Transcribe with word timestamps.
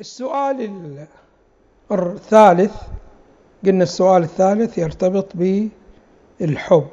السؤال 0.00 1.06
الثالث 1.92 2.74
قلنا 3.66 3.82
السؤال 3.82 4.22
الثالث 4.22 4.78
يرتبط 4.78 5.26
بالحب. 6.40 6.86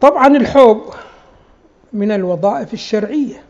طبعا 0.00 0.26
الحب 0.26 0.80
من 1.92 2.10
الوظائف 2.12 2.74
الشرعية 2.74 3.42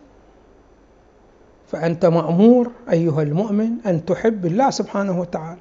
فأنت 1.69 2.07
مأمور 2.07 2.71
أيها 2.91 3.23
المؤمن 3.23 3.71
أن 3.87 4.05
تحب 4.05 4.47
الله 4.47 4.71
سبحانه 4.71 5.21
وتعالى 5.21 5.61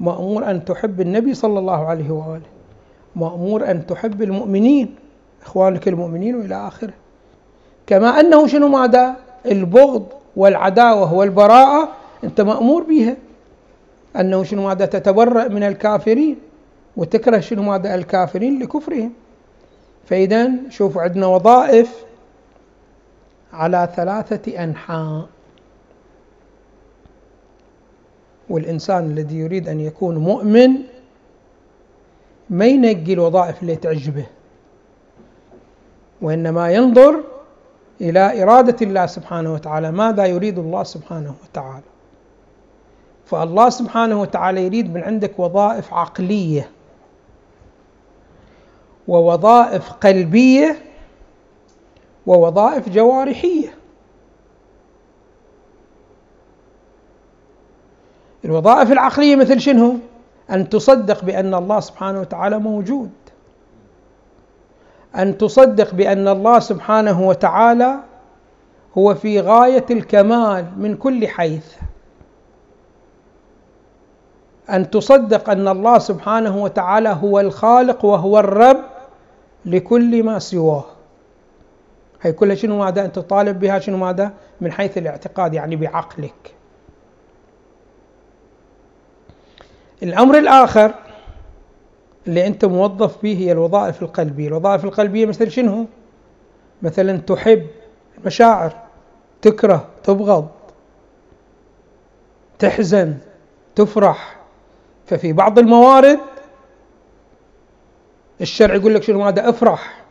مأمور 0.00 0.50
أن 0.50 0.64
تحب 0.64 1.00
النبي 1.00 1.34
صلى 1.34 1.58
الله 1.58 1.86
عليه 1.86 2.10
وآله 2.10 2.46
مأمور 3.16 3.70
أن 3.70 3.86
تحب 3.86 4.22
المؤمنين 4.22 4.94
إخوانك 5.42 5.88
المؤمنين 5.88 6.36
وإلى 6.36 6.68
آخره. 6.68 6.94
كما 7.86 8.20
أنه 8.20 8.46
شنو 8.46 8.68
ماذا؟ 8.68 9.25
البغض 9.46 10.06
والعداوة 10.36 11.14
والبراءة 11.14 11.88
أنت 12.24 12.40
مأمور 12.40 12.82
بها 12.82 13.16
أنه 14.20 14.44
شنو 14.44 14.62
ماذا 14.62 14.86
تتبرأ 14.86 15.48
من 15.48 15.62
الكافرين 15.62 16.38
وتكره 16.96 17.40
شنو 17.40 17.62
ماذا 17.62 17.94
الكافرين 17.94 18.62
لكفرهم. 18.62 19.12
فإذا 20.06 20.50
شوفوا 20.70 21.02
عندنا 21.02 21.26
وظائف 21.26 22.04
على 23.52 23.88
ثلاثة 23.96 24.64
أنحاء. 24.64 25.26
والإنسان 28.48 29.10
الذي 29.10 29.36
يريد 29.36 29.68
أن 29.68 29.80
يكون 29.80 30.16
مؤمن 30.18 30.70
ما 32.50 32.66
ينقي 32.66 33.12
الوظائف 33.12 33.62
اللي 33.62 33.76
تعجبه 33.76 34.26
وإنما 36.22 36.72
ينظر 36.72 37.24
إلى 38.00 38.42
إرادة 38.42 38.76
الله 38.82 39.06
سبحانه 39.06 39.54
وتعالى. 39.54 39.92
ماذا 39.92 40.26
يريد 40.26 40.58
الله 40.58 40.82
سبحانه 40.82 41.34
وتعالى؟ 41.42 41.82
فالله 43.26 43.68
سبحانه 43.68 44.20
وتعالى 44.20 44.66
يريد 44.66 44.94
من 44.94 45.02
عندك 45.02 45.38
وظائف 45.38 45.94
عقلية 45.94 46.70
ووظائف 49.08 49.92
قلبية 49.92 50.76
ووظائف 52.26 52.88
جوارحية. 52.88 53.74
الوظائف 58.44 58.92
العقلية 58.92 59.36
مثل 59.36 59.60
شنو؟ 59.60 59.96
أن 60.50 60.68
تصدق 60.68 61.24
بأن 61.24 61.54
الله 61.54 61.80
سبحانه 61.80 62.20
وتعالى 62.20 62.58
موجود. 62.58 63.10
أن 65.16 65.38
تصدق 65.38 65.94
بأن 65.94 66.28
الله 66.28 66.58
سبحانه 66.58 67.28
وتعالى 67.28 67.96
هو 68.98 69.14
في 69.14 69.40
غاية 69.40 69.86
الكمال 69.90 70.66
من 70.76 70.96
كل 70.96 71.28
حيث. 71.28 71.74
أن 74.70 74.90
تصدق 74.90 75.50
أن 75.50 75.68
الله 75.68 75.98
سبحانه 75.98 76.62
وتعالى 76.62 77.08
هو 77.08 77.40
الخالق 77.40 78.04
وهو 78.04 78.38
الرب 78.38 78.84
لكل 79.64 80.22
ما 80.22 80.38
سواه. 80.38 80.84
هي 82.22 82.32
كلها 82.32 82.54
شنو 82.54 82.78
ماذا 82.78 83.04
أنت 83.04 83.16
تطالب 83.16 83.60
بها؟ 83.60 83.78
شنو 83.78 83.96
ماذا؟ 83.96 84.32
من 84.60 84.72
حيث 84.72 84.98
الاعتقاد 84.98 85.54
يعني 85.54 85.76
بعقلك. 85.76 86.54
الأمر 90.02 90.38
الآخر 90.38 90.94
اللي 92.28 92.46
أنت 92.46 92.64
موظف 92.64 93.22
به 93.22 93.38
هي 93.38 93.52
الوظائف 93.52 94.02
القلبية. 94.02 94.48
الوظائف 94.48 94.84
القلبية 94.84 95.26
مثل 95.26 95.50
شنو؟ 95.50 95.86
مثلا 96.82 97.16
تحب 97.16 97.66
المشاعر 98.18 98.72
تكره 99.42 99.88
تبغض 100.04 100.48
تحزن 102.58 103.14
تفرح. 103.74 104.36
ففي 105.06 105.32
بعض 105.32 105.58
الموارد 105.58 106.18
الشرع 108.40 108.74
يقول 108.74 108.94
لك 108.94 109.02
شنو 109.02 109.18
ماذا؟ 109.18 109.48
افرح. 109.48 110.04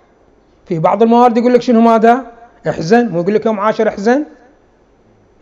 في 0.66 0.80
بعض 0.80 1.04
الموارد 1.04 1.38
يقول 1.38 1.54
لك 1.54 1.62
شنو 1.62 1.82
ماذا؟ 1.82 2.32
احزن. 2.70 3.10
مو 3.10 3.22
يقول 3.22 3.34
لك 3.34 3.46
يوم 3.46 3.60
عاشر 3.60 3.88
احزن؟ 3.88 4.26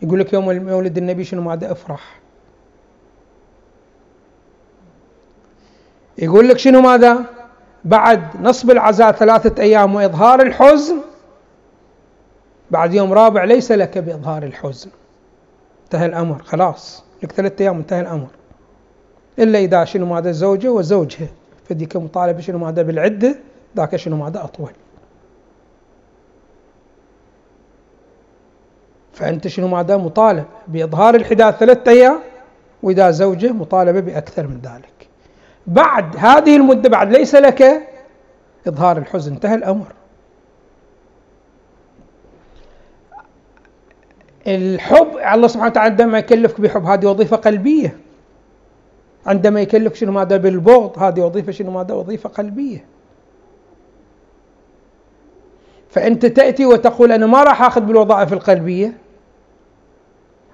يقول 0.02 0.20
لك 0.20 0.32
يوم 0.32 0.44
مولد 0.44 0.98
النبي 0.98 1.24
شنو 1.24 1.42
ماذا؟ 1.42 1.72
افرح. 1.72 2.23
يقول 6.18 6.48
لك 6.48 6.58
شنو 6.58 6.80
ماذا؟ 6.80 7.24
بعد 7.84 8.40
نصب 8.40 8.70
العزاء 8.70 9.12
ثلاثة 9.12 9.62
أيام 9.62 9.94
وإظهار 9.94 10.42
الحزن 10.42 10.96
بعد 12.70 12.94
يوم 12.94 13.12
رابع 13.12 13.44
ليس 13.44 13.72
لك 13.72 13.98
بإظهار 13.98 14.42
الحزن. 14.42 14.90
انتهى 15.84 16.06
الأمر 16.06 16.42
خلاص. 16.42 17.04
لك 17.22 17.32
ثلاثة 17.32 17.62
أيام 17.62 17.76
انتهى 17.76 18.00
الأمر. 18.00 18.28
إلا 19.38 19.58
إذا 19.58 19.84
شنو 19.84 20.06
ماذا؟ 20.06 20.32
زوجة 20.32 20.68
وزوجها. 20.68 21.28
فديك 21.68 21.96
مطالبة 21.96 22.40
شنو 22.40 22.58
ماذا؟ 22.58 22.82
بالعدة 22.82 23.36
ذاك 23.76 23.96
شنو 23.96 24.16
ماذا؟ 24.16 24.44
أطول. 24.44 24.72
فأنت 29.12 29.48
شنو 29.48 29.68
ماذا؟ 29.68 29.96
مطالب 29.96 30.44
بإظهار 30.68 31.14
الحداث 31.14 31.56
ثلاثة 31.56 31.90
أيام 31.90 32.18
وإذا 32.82 33.10
زوجة 33.10 33.52
مطالبة 33.52 34.00
بأكثر 34.00 34.46
من 34.46 34.60
ذلك. 34.62 34.93
بعد 35.66 36.16
هذه 36.16 36.56
المدة 36.56 36.88
بعد 36.88 37.12
ليس 37.12 37.34
لك 37.34 37.88
إظهار 38.68 38.98
الحزن 38.98 39.32
انتهى 39.32 39.54
الأمر. 39.54 39.86
الحب 44.46 45.08
الله 45.32 45.48
سبحانه 45.48 45.70
وتعالى 45.70 45.90
عندما 45.90 46.18
يكلفك 46.18 46.60
بحب 46.60 46.84
هذه 46.84 47.06
وظيفة 47.06 47.36
قلبية. 47.36 47.96
عندما 49.26 49.60
يكلفك 49.60 49.94
شنو 49.94 50.12
ماذا 50.12 50.36
بالبغض 50.36 50.98
هذه 50.98 51.20
وظيفة 51.20 51.52
شنو 51.52 51.70
ماذا 51.70 51.94
وظيفة 51.94 52.28
قلبية. 52.28 52.84
فأنت 55.90 56.26
تأتي 56.26 56.66
وتقول 56.66 57.12
أنا 57.12 57.26
ما 57.26 57.42
راح 57.42 57.62
أخذ 57.62 57.80
بالوظائف 57.80 58.32
القلبية. 58.32 58.96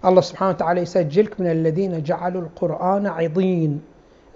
الله 0.04 0.20
سبحانه 0.20 0.50
وتعالى 0.50 0.80
يسجلك 0.80 1.40
من 1.40 1.46
الذين 1.46 2.02
جعلوا 2.02 2.42
القرآن 2.42 3.06
عضين. 3.06 3.80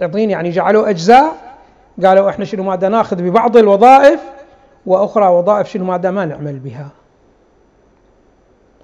عضين 0.00 0.31
يعني 0.31 0.50
جعلوا 0.50 0.91
أجزاء 0.91 1.56
قالوا 2.05 2.31
إحنا 2.31 2.44
شنو 2.44 2.62
ماذا 2.62 2.88
ناخذ 2.88 3.22
ببعض 3.22 3.56
الوظائف 3.56 4.21
وأخرى 4.87 5.28
وظائف 5.28 5.69
شنو 5.69 5.84
ماذا 5.84 6.10
ما 6.10 6.25
نعمل 6.25 6.59
بها. 6.59 6.88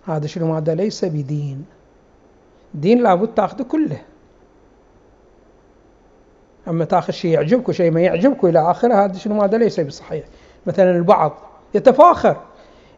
هذا 0.06 0.26
شنو 0.26 0.53
ماذا 0.53 0.75
ليس 0.75 1.04
بدين. 1.04 1.65
دين 2.75 3.03
لابد 3.03 3.28
تاخذه 3.34 3.62
كله. 3.62 4.00
أما 6.69 6.84
تاخذ 6.84 7.12
شيء 7.12 7.31
يعجبك 7.31 7.69
وشيء 7.69 7.91
ما 7.91 8.00
يعجبك 8.00 8.44
إلى 8.44 8.71
آخره 8.71 9.04
هذا 9.04 9.19
شنو 9.19 9.34
ماذا 9.34 9.59
ليس 9.59 9.81
بصحيح. 9.81 10.25
مثلا 10.66 10.91
البعض 10.91 11.32
يتفاخر 11.75 12.37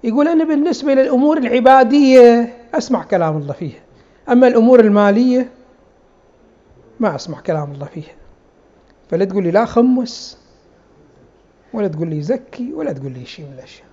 يقول 0.05 0.29
أنا 0.29 0.45
بالنسبة 0.45 0.95
للأمور 0.95 1.39
العبادية 1.39 2.53
أسمع 2.75 3.05
كلام 3.05 3.37
الله 3.37 3.53
فيها 3.53 3.81
أما 4.29 4.49
الأمور 4.49 4.81
المالية 4.81 5.49
ما 7.03 7.15
أسمع 7.15 7.41
كلام 7.41 7.73
الله 7.73 7.87
فيها 7.87 8.15
فلا 9.09 9.25
تقول 9.25 9.45
لي 9.45 9.51
لا 9.51 9.65
خمس 9.65 10.39
ولا 11.73 11.89
تقول 11.89 12.09
لي 12.09 12.23
زكي 12.23 12.73
ولا 12.73 12.93
تقول 12.93 13.13
لي 13.13 13.25
شيء 13.25 13.47
من 13.47 13.53
الأشياء. 13.53 13.87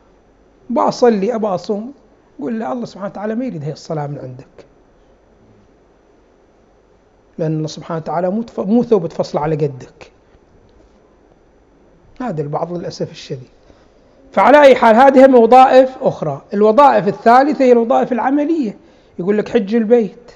بأصلي 0.70 1.36
أبى 1.36 1.48
أصوم. 1.48 1.94
قول 2.40 2.60
له 2.60 2.72
الله 2.72 2.86
سبحانه 2.86 3.10
وتعالى 3.10 3.36
ما 3.36 3.46
يريد 3.46 3.64
هي 3.64 3.72
الصلاة 3.72 4.08
من 4.08 4.20
عندك. 4.20 4.66
لأن 7.38 7.58
الله 7.58 7.68
سبحانه 7.68 8.00
وتعالى 8.00 8.30
مو 8.30 8.44
مو 8.58 8.84
ثوب 8.84 9.08
تفصل 9.08 9.38
على 9.38 9.56
قدك. 9.56 10.12
هذا 12.22 12.42
البعض 12.42 12.74
للأسف 12.74 13.12
الشديد. 13.12 13.50
فعلى 14.32 14.62
أي 14.62 14.76
حال 14.76 14.96
هذه 14.96 15.36
وظائف 15.36 15.98
أخرى. 16.02 16.42
الوظائف 16.54 17.08
الثالثة 17.08 17.66
هي 17.66 17.72
الوظائف 17.72 18.12
العملية. 18.12 18.78
يقول 19.20 19.38
لك 19.38 19.50
حج 19.50 19.76
البيت. 19.76 20.32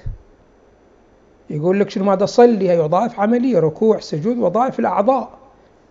يقول 1.53 1.79
لك 1.79 1.89
شنو 1.89 2.03
ماذا 2.03 2.25
صلي؟ 2.25 2.69
هي 2.69 2.79
وظائف 2.79 3.19
عملية 3.19 3.59
ركوع 3.59 4.00
سجود 4.00 4.38
وظائف 4.38 4.79
الأعضاء. 4.79 5.29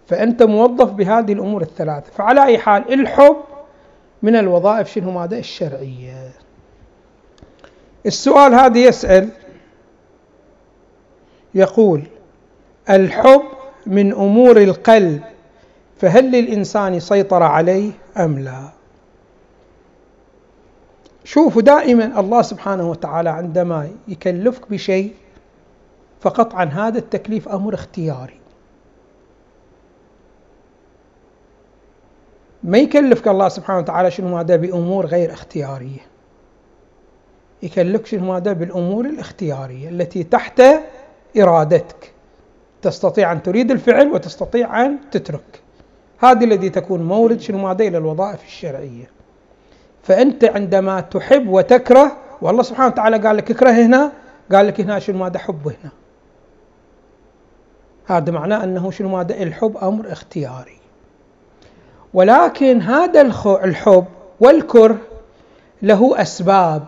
فأنت 0.06 0.42
موظف 0.42 0.90
بهذه 0.90 1.32
الأمور 1.32 1.62
الثلاثة. 1.62 2.12
فعلى 2.16 2.44
أي 2.44 2.58
حال 2.58 2.94
الحب 2.94 3.36
من 4.22 4.36
الوظائف 4.36 4.88
شنو 4.88 5.10
ماذا؟ 5.10 5.38
الشرعية. 5.38 6.30
السؤال 8.06 8.54
هذا 8.54 8.78
يسأل 8.78 9.28
يقول 11.54 12.02
الحب 12.90 13.42
من 13.86 14.12
أمور 14.12 14.56
القلب 14.56 15.22
فهل 15.96 16.30
للإنسان 16.30 17.00
سيطرة 17.00 17.44
عليه 17.44 17.90
أم 18.16 18.38
لا؟ 18.38 18.68
شوفوا 21.24 21.62
دائما 21.62 22.20
الله 22.20 22.42
سبحانه 22.42 22.90
وتعالى 22.90 23.30
عندما 23.30 23.90
يكلفك 24.08 24.70
بشيء 24.70 25.12
فقطعا 26.22 26.64
هذا 26.64 26.98
التكليف 26.98 27.48
أمر 27.48 27.74
اختياري. 27.74 28.38
ما 32.62 32.78
يكلفك 32.78 33.28
الله 33.28 33.48
سبحانه 33.48 33.78
وتعالى 33.78 34.10
شنو 34.10 34.38
هذا؟ 34.38 34.56
بأمور 34.56 35.06
غير 35.06 35.32
اختيارية. 35.32 36.00
يكلفك 37.62 38.06
شنو 38.06 38.34
هذا؟ 38.34 38.52
بالأمور 38.52 39.04
الاختيارية 39.04 39.88
التي 39.88 40.22
تحت 40.22 40.62
إرادتك. 41.38 42.12
تستطيع 42.82 43.32
أن 43.32 43.42
تريد 43.42 43.70
الفعل 43.70 44.08
وتستطيع 44.08 44.86
أن 44.86 44.98
تترك. 45.10 45.62
هذه 46.18 46.44
الذي 46.44 46.70
تكون 46.70 47.02
مورد 47.02 47.40
شنو 47.40 47.58
ماذا 47.58 47.84
إلى 47.84 47.98
الوظائف 47.98 48.44
الشرعية. 48.44 49.10
فأنت 50.02 50.44
عندما 50.44 51.00
تحب 51.00 51.48
وتكره 51.48 52.16
والله 52.42 52.62
سبحانه 52.62 52.88
وتعالى 52.88 53.18
قال 53.18 53.36
لك 53.36 53.50
اكره 53.50 53.70
هنا 53.70 54.12
قال 54.52 54.66
لك 54.66 54.80
هنا 54.80 54.98
شنو 54.98 55.18
ماذا 55.18 55.38
حب 55.38 55.68
هنا. 55.68 56.01
هذا 58.16 58.32
معناه 58.32 58.64
أنه 58.64 58.90
شنو 58.90 59.08
ماذا؟ 59.08 59.42
الحب 59.42 59.76
أمر 59.76 60.12
اختياري. 60.12 60.78
ولكن 62.14 62.80
هذا 62.80 63.20
الحب 63.46 64.04
والكره 64.40 64.98
له 65.82 66.22
أسباب. 66.22 66.82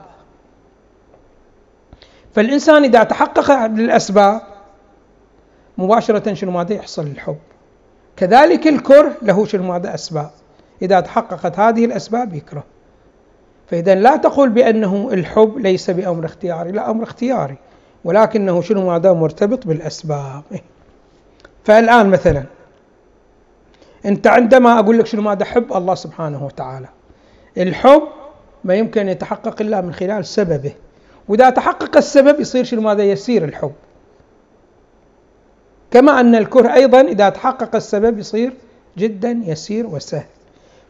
فالإنسان 2.35 2.85
إذا 2.85 3.03
تحقق 3.03 3.50
الأسباب 3.50 4.41
مباشرة 5.79 6.35
شنو 6.35 6.50
ماذا؟ 6.50 6.75
يحصل 6.75 7.06
الحب. 7.06 7.38
كذلك 8.17 8.67
الكره 8.67 9.12
له 9.23 9.47
شنو 9.47 9.62
ماذا؟ 9.62 9.94
أسباب. 9.94 10.31
إذا 10.82 11.00
تحققت 11.00 11.59
هذه 11.59 11.85
الأسباب 11.85 12.35
يكره. 12.35 12.65
فإذا 13.67 13.94
لا 13.94 14.17
تقول 14.17 14.49
بأنه 14.49 15.09
الحب 15.12 15.59
ليس 15.59 15.91
بأمر 15.91 16.25
اختياري 16.25 16.73
لا 16.73 16.91
أمر 16.91 17.03
اختياري. 17.03 17.56
ولكنه 18.05 18.62
شنو 18.62 18.91
ماذا؟ 18.91 19.12
مرتبط 19.12 19.67
بالأسباب. 19.67 20.43
فالآن 21.64 22.11
مثلا 22.11 22.44
أنت 24.06 24.26
عندما 24.26 24.78
أقول 24.78 24.99
لك 24.99 25.06
شنو 25.06 25.22
ماذا 25.22 25.44
حب 25.44 25.72
الله 25.72 25.94
سبحانه 25.94 26.44
وتعالى. 26.44 26.88
الحب 27.58 28.02
ما 28.64 28.75
يمكن 28.75 29.08
يتحقق 29.08 29.61
إلا 29.61 29.81
من 29.81 29.93
خلال 29.93 30.25
سببه. 30.25 30.72
وإذا 31.28 31.50
تحقق 31.50 31.96
السبب 31.96 32.40
يصير 32.40 32.64
شنو 32.64 32.81
ماذا؟ 32.81 33.02
يسير 33.02 33.44
الحب. 33.44 33.72
كما 35.90 36.20
أن 36.20 36.34
الكره 36.34 36.75
أيضا 36.75 37.00
إذا 37.00 37.28
تحقق 37.28 37.76
السبب 37.76 38.19
يصير 38.19 38.52
جدا 38.99 39.43
يسير 39.46 39.87
وسهل. 39.87 40.25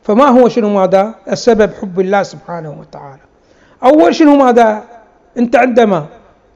فما 0.02 0.24
هو 0.24 0.48
شنو 0.48 0.68
ماذا؟ 0.74 1.14
السبب 1.28 1.74
حب 1.74 2.00
الله 2.00 2.22
سبحانه 2.22 2.80
وتعالى. 2.80 3.22
أول 3.82 4.14
شنو 4.14 4.36
ماذا؟ 4.36 4.84
أنت 5.38 5.56
عندما 5.56 6.06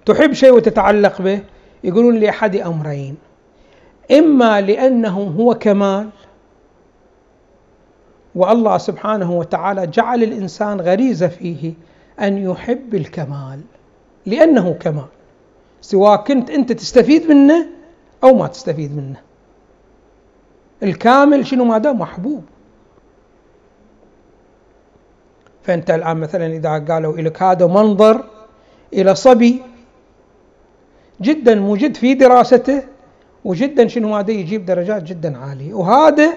تحب 0.07 0.33
شيء 0.33 0.53
وتتعلق 0.55 1.23
به 1.23 1.41
يقولون 1.85 2.17
لأحد 2.17 2.57
أمرين. 2.57 3.17
إما 4.13 4.61
لأنه 4.61 5.35
هو 5.39 5.55
كمال. 5.55 6.09
والله 8.35 8.79
سبحانه 8.79 9.33
وتعالى 9.33 9.87
جعل 9.87 10.23
الإنسان 10.23 10.81
غريزة 10.81 11.29
فيه 11.29 11.73
أن 12.21 12.39
يحب 12.39 12.95
الكمال 12.95 13.61
لأنه 14.27 14.73
كمال. 14.81 15.09
سواء 15.81 16.17
كنت 16.17 16.51
أنت 16.51 16.73
تستفيد 16.73 17.29
منه 17.31 17.67
أو 18.25 18.35
ما 18.35 18.47
تستفيد 18.47 18.97
منه. 18.97 19.21
الكامل 20.83 21.47
شنو 21.47 21.65
ماذا 21.65 21.93
محبوب. 21.93 22.45
فأنت 25.63 25.91
الآن 25.91 26.17
مثلا 26.17 26.47
إذا 26.47 26.79
قالوا 26.79 27.17
لك 27.17 27.43
هذا 27.43 27.67
منظر 27.67 28.25
إلى 28.93 29.15
صبي 29.15 29.63
جدا 31.21 31.55
مجد 31.55 31.97
في 31.97 32.15
دراسته 32.15 32.83
وجدا 33.45 33.89
شنو 33.89 34.17
هذا 34.17 34.31
يجيب 34.31 34.67
درجات 34.67 35.03
جدا 35.03 35.39
عالية. 35.39 35.75
وهذا 35.75 36.33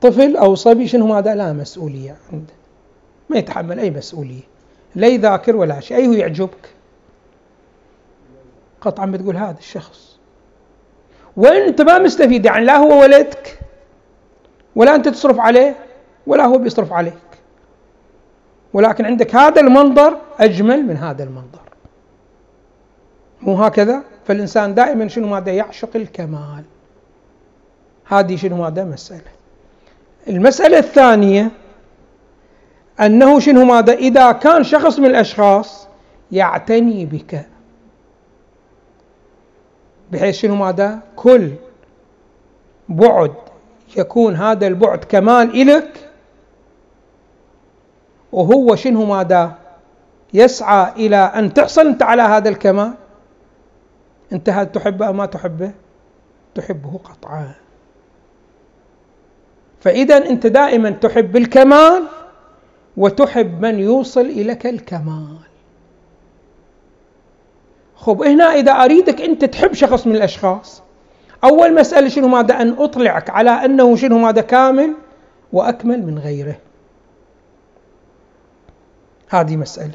طفل 0.00 0.36
أو 0.36 0.54
صبي 0.54 0.88
شنو 0.88 1.14
هذا؟ 1.14 1.34
لا 1.34 1.52
مسؤولية 1.52 2.16
عنده. 2.32 2.52
ما 3.28 3.38
يتحمل 3.38 3.78
أي 3.78 3.90
مسؤولية. 3.90 4.42
لا 4.94 5.06
يذاكر 5.06 5.56
ولا 5.56 5.80
شيء. 5.80 5.96
أي 5.96 6.06
هو 6.06 6.12
يعجبك؟ 6.12 6.74
قطعا 8.80 9.06
بتقول 9.06 9.36
هذا 9.36 9.56
الشخص. 9.58 10.18
وانت 11.36 11.80
ما 11.80 11.98
مستفيد 11.98 12.44
يعني 12.44 12.64
لا 12.64 12.76
هو 12.76 13.00
ولدك 13.00 13.58
ولا 14.76 14.94
انت 14.94 15.08
تصرف 15.08 15.40
عليه 15.40 15.76
ولا 16.26 16.44
هو 16.46 16.58
بيصرف 16.58 16.92
عليك. 16.92 17.14
ولكن 18.72 19.04
عندك 19.04 19.34
هذا 19.34 19.60
المنظر 19.60 20.16
أجمل 20.38 20.82
من 20.86 20.96
هذا 20.96 21.24
المنظر. 21.24 21.60
مو 23.42 23.54
هكذا؟ 23.54 24.02
فالإنسان 24.30 24.74
دائما 24.74 25.08
شنو 25.08 25.28
ماذا 25.28 25.52
يعشق 25.52 25.90
الكمال؟ 25.96 26.64
هذه 28.04 28.36
شنو 28.36 28.56
ماذا؟ 28.56 28.84
مسألة. 28.84 29.30
المسألة 30.28 30.78
الثانية 30.78 31.50
أنه 33.00 33.40
شنو 33.40 33.64
ماذا؟ 33.64 33.92
إذا 33.92 34.32
كان 34.32 34.64
شخص 34.64 34.98
من 34.98 35.06
الأشخاص 35.06 35.88
يعتني 36.32 37.06
بك 37.06 37.46
بحيث 40.12 40.36
شنو 40.36 40.54
ماذا؟ 40.54 40.98
كل 41.16 41.50
بعد 42.88 43.34
يكون 43.96 44.36
هذا 44.36 44.66
البعد 44.66 45.04
كمال 45.04 45.62
إلك 45.62 46.10
وهو 48.32 48.76
شنو 48.76 49.04
ماذا؟ 49.04 49.54
يسعى 50.34 50.92
إلى 50.92 51.16
أن 51.16 51.54
تحصل 51.54 51.86
أنت 51.86 52.02
على 52.02 52.22
هذا 52.22 52.48
الكمال. 52.48 52.92
أنت 54.32 54.48
هل 54.48 54.72
تحبه 54.72 55.06
أو 55.06 55.12
ما 55.12 55.26
تحبه؟ 55.26 55.72
تحبه 56.54 57.00
قطعا. 57.04 57.54
فإذا 59.80 60.16
أنت 60.16 60.46
دائما 60.46 60.90
تحب 60.90 61.36
الكمال 61.36 62.02
وتحب 62.96 63.60
من 63.60 63.78
يوصل 63.78 64.20
إليك 64.20 64.66
الكمال. 64.66 65.36
خب 67.96 68.22
هنا 68.22 68.44
إذا 68.44 68.72
أريدك 68.72 69.20
أنت 69.20 69.44
تحب 69.44 69.72
شخص 69.72 70.06
من 70.06 70.16
الأشخاص 70.16 70.82
أول 71.44 71.74
مسألة 71.74 72.08
شنو 72.08 72.28
ماذا؟ 72.28 72.62
أن 72.62 72.76
أطلعك 72.78 73.30
على 73.30 73.50
أنه 73.50 73.96
شنو 73.96 74.18
ماذا؟ 74.18 74.40
كامل 74.40 74.94
وأكمل 75.52 76.06
من 76.06 76.18
غيره. 76.18 76.56
هذه 79.28 79.56
مسألة. 79.56 79.94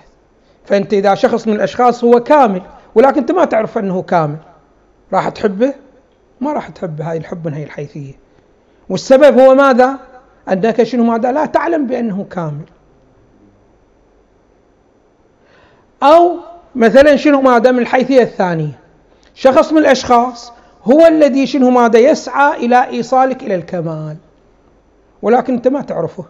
فأنت 0.65 0.93
إذا 0.93 1.15
شخص 1.15 1.47
من 1.47 1.53
الأشخاص 1.53 2.03
هو 2.03 2.19
كامل 2.19 2.61
ولكن 2.95 3.18
أنت 3.19 3.31
ما 3.31 3.45
تعرف 3.45 3.77
أنه 3.77 4.01
كامل. 4.01 4.38
راح 5.13 5.30
تحبه؟ 5.30 5.74
ما 6.42 6.53
راح 6.53 6.69
تحبه. 6.69 7.12
هاي 7.12 7.18
الحب 7.18 7.47
من 7.47 7.53
هاي 7.53 7.63
الحيثية. 7.63 8.13
والسبب 8.89 9.39
هو 9.39 9.56
ماذا؟ 9.56 10.00
أنك 10.51 10.83
شنو 10.83 11.03
ماذا؟ 11.03 11.31
لا 11.31 11.45
تعلم 11.45 11.88
بأنه 11.88 12.25
كامل. 12.31 12.65
أو 16.03 16.38
مثلا 16.75 17.15
شنو 17.15 17.41
ماذا 17.41 17.72
من 17.72 17.79
الحيثية 17.79 18.22
الثانية؟ 18.22 18.79
شخص 19.34 19.72
من 19.72 19.77
الأشخاص 19.77 20.51
هو 20.84 21.05
الذي 21.05 21.48
شنو 21.48 21.69
ماذا؟ 21.69 22.00
يسعى 22.00 22.65
إلى 22.65 22.88
إيصالك 22.88 23.43
إلى 23.43 23.55
الكمال. 23.55 24.17
ولكن 25.22 25.53
أنت 25.53 25.67
ما 25.67 25.81
تعرفه. 25.81 26.25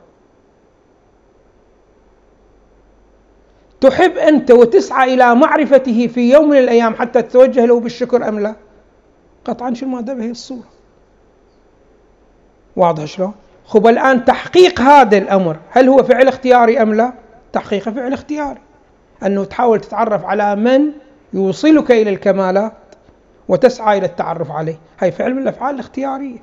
تحب 3.90 4.18
أنت 4.18 4.52
وتسعى 4.52 5.14
إلى 5.14 5.36
معرفته 5.36 6.08
في 6.08 6.32
يوم 6.32 6.50
من 6.50 6.58
الأيام 6.58 6.96
حتى 6.96 7.22
تتوجه 7.22 7.66
له 7.66 7.80
بالشكر 7.80 8.30
أم 8.30 8.40
لا؟ 8.40 8.56
قطعا 9.46 9.74
شنو 9.74 9.90
ماذا 9.90 10.14
بهي 10.14 10.32
الصورة؟ 10.32 10.68
واضح 12.76 13.06
شلون؟ 13.06 13.34
خب 13.66 13.88
الآن 13.88 14.26
تحقيق 14.26 14.82
هذا 14.82 15.18
الأمر 15.18 15.58
هل 15.70 15.90
هو 15.90 16.04
فعل 16.04 16.28
اختياري 16.28 16.82
أم 16.82 16.94
لا؟ 16.94 17.14
تحقيقه 17.54 17.92
فعل 17.92 18.14
اختياري. 18.14 18.62
أنه 19.26 19.44
تحاول 19.46 19.80
تتعرف 19.80 20.26
على 20.26 20.56
من 20.56 20.92
يوصلك 21.34 21.92
إلى 21.92 22.10
الكمالات 22.10 22.74
وتسعى 23.48 23.98
إلى 23.98 24.06
التعرف 24.06 24.52
عليه. 24.52 24.80
هاي 25.00 25.12
فعل 25.12 25.34
من 25.34 25.42
الأفعال 25.42 25.76
الاختيارية. 25.76 26.40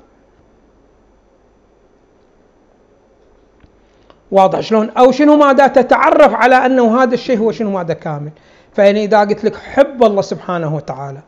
واضح. 4.33 4.59
شلون؟ 4.59 4.89
أو 4.89 5.11
شنو 5.11 5.37
ماذا 5.37 5.67
تتعرف 5.67 6.33
على 6.33 6.55
أنه 6.55 7.03
هذا 7.03 7.13
الشيء 7.13 7.37
هو 7.37 7.51
شنو 7.51 7.71
ماذا 7.71 7.93
كامل. 7.93 8.31
فأنا 8.73 8.99
إذا 8.99 9.19
قلت 9.19 9.43
لك 9.43 9.55
حب 9.55 10.03
الله 10.03 10.21
سبحانه 10.21 10.75
وتعالى 10.75 11.19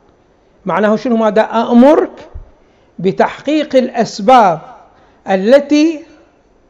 معناه 0.65 0.95
شنو 0.95 1.15
ماذا؟ 1.15 1.41
أأمرك 1.41 2.29
بتحقيق 2.99 3.75
الأسباب 3.75 4.59
التي 5.29 6.03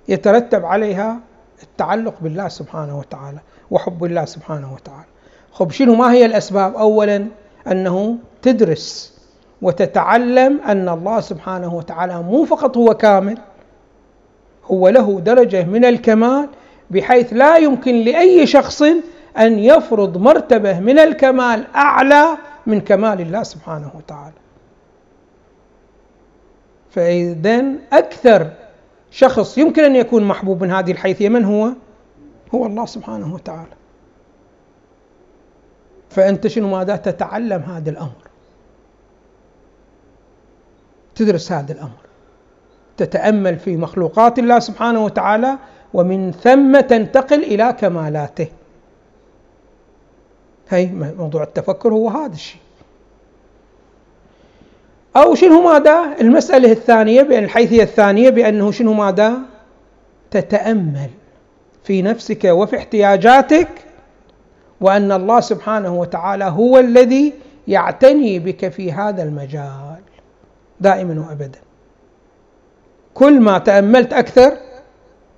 يترتب 0.07 0.65
عليها 0.65 1.19
التعلق 1.63 2.13
بالله 2.21 2.47
سبحانه 2.47 2.99
وتعالى 2.99 3.39
وحب 3.71 4.05
الله 4.05 4.25
سبحانه 4.25 4.73
وتعالى. 4.73 5.09
خب 5.51 5.71
شنو 5.71 5.95
ما 5.95 6.11
هي 6.11 6.25
الأسباب؟ 6.25 6.75
أولا 6.75 7.27
أنه 7.71 8.17
تدرس 8.41 9.15
وتتعلم 9.61 10.59
أن 10.67 10.89
الله 10.89 11.19
سبحانه 11.19 11.73
وتعالى 11.73 12.21
مو 12.21 12.45
فقط 12.45 12.77
هو 12.77 12.93
كامل 12.93 13.37
هو 14.65 14.89
له 14.89 15.19
درجة 15.19 15.63
من 15.63 15.85
الكمال 15.85 16.49
بحيث 16.91 17.33
لا 17.33 17.57
يمكن 17.57 17.95
لأي 17.95 18.47
شخص 18.47 18.81
أن 19.37 19.59
يفرض 19.59 20.17
مرتبة 20.17 20.79
من 20.79 20.99
الكمال 20.99 21.67
أعلى 21.75 22.37
من 22.65 22.81
كمال 22.81 23.21
الله 23.21 23.43
سبحانه 23.43 23.91
وتعالى. 23.95 24.35
فإذا 26.89 27.63
أكثر 27.93 28.51
شخص 29.11 29.57
يمكن 29.57 29.83
أن 29.83 29.95
يكون 29.95 30.23
محبوب 30.23 30.63
من 30.63 30.71
هذه 30.71 30.91
الحيثية 30.91 31.29
من 31.29 31.45
هو؟ 31.45 31.71
هو 32.55 32.65
الله 32.65 32.85
سبحانه 32.85 33.33
وتعالى. 33.33 33.75
فأنت 36.09 36.47
شنو 36.47 36.67
ماذا 36.67 36.95
تتعلم 36.95 37.61
هذا 37.61 37.89
الأمر؟ 37.89 38.27
تدرس 41.15 41.51
هذا 41.51 41.73
الأمر. 41.73 42.04
تتأمل 42.97 43.59
في 43.59 43.77
مخلوقات 43.77 44.39
الله 44.39 44.59
سبحانه 44.59 45.05
وتعالى 45.05 45.57
ومن 45.93 46.31
ثم 46.31 46.79
تنتقل 46.79 47.43
إلى 47.43 47.75
كمالاته. 47.79 48.47
هي 50.69 50.85
موضوع 51.17 51.43
التفكر 51.43 51.93
هو 51.93 52.09
هذا 52.09 52.33
الشيء. 52.33 52.61
أو 55.15 55.35
شنو 55.35 55.61
ماذا؟ 55.61 56.15
المسألة 56.21 56.71
الثانية 56.71 57.21
بأن 57.21 57.43
الحيثية 57.43 57.83
الثانية 57.83 58.29
بأنه 58.29 58.71
شنو 58.71 58.93
ماذا؟ 58.93 59.37
تتأمل 60.31 61.09
في 61.83 62.01
نفسك 62.01 62.43
وفي 62.45 62.77
احتياجاتك 62.77 63.67
وأن 64.81 65.11
الله 65.11 65.39
سبحانه 65.39 65.99
وتعالى 65.99 66.45
هو 66.45 66.79
الذي 66.79 67.33
يعتني 67.67 68.39
بك 68.39 68.69
في 68.69 68.91
هذا 68.91 69.23
المجال 69.23 69.95
دائما 70.79 71.25
وأبدا. 71.27 71.64
كل 73.15 73.39
ما 73.39 73.57
تأملت 73.57 74.13
أكثر 74.13 74.57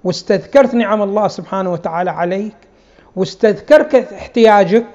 واستذكرت 0.04 0.74
نعم 0.76 1.02
الله 1.02 1.28
سبحانه 1.28 1.72
وتعالى 1.72 2.12
عليك 2.12 2.56
واستذكرت 3.16 3.96
احتياجك 3.96 4.86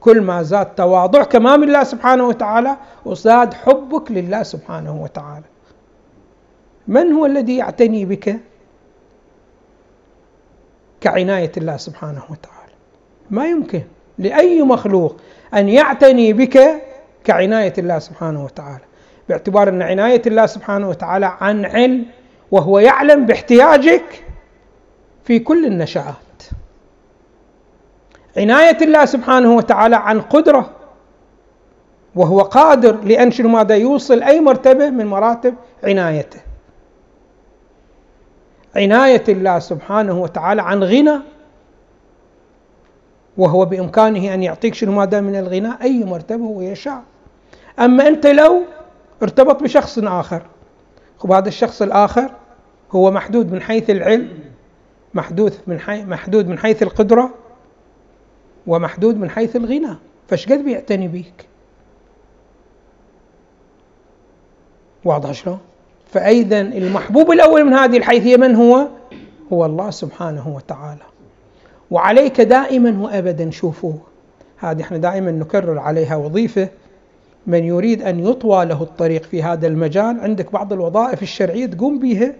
كل 0.00 0.20
ما 0.20 0.42
زاد 0.42 0.74
تواضعك 0.74 1.36
امام 1.36 1.62
الله 1.62 1.84
سبحانه 1.84 2.28
وتعالى 2.28 2.76
وزاد 3.04 3.54
حبك 3.54 4.10
لله 4.10 4.42
سبحانه 4.42 5.02
وتعالى. 5.02 5.44
من 6.88 7.12
هو 7.12 7.26
الذي 7.26 7.56
يعتني 7.56 8.04
بك؟ 8.04 8.36
كعناية 11.00 11.52
الله 11.56 11.76
سبحانه 11.76 12.22
وتعالى. 12.30 12.72
ما 13.30 13.46
يمكن 13.46 13.82
لأي 14.18 14.62
مخلوق 14.62 15.16
أن 15.54 15.68
يعتني 15.68 16.32
بك 16.32 16.82
كعناية 17.24 17.72
الله 17.78 17.98
سبحانه 17.98 18.44
وتعالى. 18.44 18.84
باعتبار 19.28 19.68
أن 19.68 19.82
عناية 19.82 20.22
الله 20.26 20.46
سبحانه 20.46 20.88
وتعالى 20.88 21.36
عن 21.40 21.64
علم 21.64 22.06
وهو 22.50 22.78
يعلم 22.78 23.26
باحتياجك 23.26 24.24
في 25.24 25.38
كل 25.38 25.66
النشآت 25.66 26.14
عناية 28.36 28.78
الله 28.82 29.04
سبحانه 29.04 29.56
وتعالى 29.56 29.96
عن 29.96 30.20
قدرة 30.20 30.70
وهو 32.14 32.40
قادر 32.40 33.00
لأن 33.00 33.30
شنو 33.30 33.48
ماذا 33.48 33.76
يوصل 33.76 34.22
أي 34.22 34.40
مرتبة 34.40 34.90
من 34.90 35.06
مراتب 35.06 35.54
عنايته. 35.84 36.40
عناية 38.76 39.24
الله 39.28 39.58
سبحانه 39.58 40.22
وتعالى 40.22 40.62
عن 40.62 40.84
غنى 40.84 41.18
وهو 43.36 43.64
بإمكانه 43.64 44.34
أن 44.34 44.42
يعطيك 44.42 44.74
شنو 44.74 44.92
ماذا 44.92 45.20
من 45.20 45.36
الغنى 45.36 45.72
أي 45.82 46.04
مرتبة 46.04 46.44
هو 46.44 46.60
يشاء. 46.60 47.02
أما 47.78 48.08
أنت 48.08 48.26
لو 48.26 48.62
ارتبط 49.22 49.62
بشخص 49.62 49.98
آخر. 49.98 50.42
خب 51.18 51.32
هذا 51.32 51.48
الشخص 51.48 51.82
الآخر 51.82 52.30
هو 52.90 53.10
محدود 53.10 53.52
من 53.52 53.62
حيث 53.62 53.90
العلم 53.90 54.28
محدود 55.14 55.52
من 55.66 55.80
حيث 55.80 56.06
محدود 56.06 56.48
من 56.48 56.58
حيث 56.58 56.82
القدرة 56.82 57.30
ومحدود 58.66 59.16
من 59.16 59.30
حيث 59.30 59.56
الغنى. 59.56 59.96
فايش 60.28 60.52
قد 60.52 60.64
بيعتني 60.64 61.08
بيك؟ 61.08 61.46
واضح 65.04 65.32
شلون؟ 65.32 65.58
فأيضا 66.12 66.60
المحبوب 66.60 67.30
الأول 67.30 67.64
من 67.64 67.72
هذه 67.72 67.96
الحيثية 67.96 68.36
من 68.36 68.54
هو؟ 68.54 68.88
هو 69.52 69.66
الله 69.66 69.90
سبحانه 69.90 70.48
وتعالى. 70.48 71.02
وعليك 71.90 72.40
دائما 72.40 73.02
وأبدا 73.04 73.50
شوفوا 73.50 73.92
هذه 74.56 74.82
إحنا 74.82 74.96
دائما 74.96 75.30
نكرر 75.30 75.78
عليها 75.78 76.16
وظيفة. 76.16 76.68
من 77.46 77.64
يريد 77.64 78.02
أن 78.02 78.26
يطوى 78.28 78.64
له 78.64 78.82
الطريق 78.82 79.22
في 79.22 79.42
هذا 79.42 79.66
المجال 79.66 80.20
عندك 80.20 80.52
بعض 80.52 80.72
الوظائف 80.72 81.22
الشرعية 81.22 81.66
تقوم 81.66 81.98
بها 81.98 82.34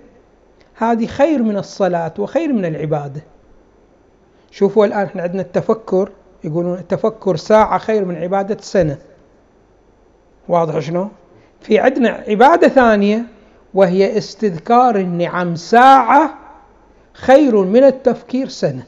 هذه 0.74 1.06
خير 1.06 1.42
من 1.42 1.56
الصلاة 1.56 2.14
وخير 2.18 2.52
من 2.52 2.64
العبادة. 2.64 3.22
شوفوا 4.50 4.86
الآن 4.86 5.06
إحنا 5.06 5.22
عندنا 5.22 5.42
التفكر 5.42 6.10
يقولون 6.44 6.78
التفكر 6.78 7.36
ساعة 7.36 7.78
خير 7.78 8.04
من 8.04 8.16
عبادة 8.16 8.56
سنة. 8.60 8.98
واضح 10.48 10.78
شنو؟ 10.78 11.08
في 11.60 11.78
عندنا 11.78 12.08
عبادة 12.28 12.68
ثانية 12.68 13.22
وهي 13.74 14.18
استذكار 14.18 14.96
النعم 14.96 15.56
ساعة 15.56 16.34
خير 17.12 17.56
من 17.56 17.84
التفكير 17.84 18.48
سنة. 18.48 18.86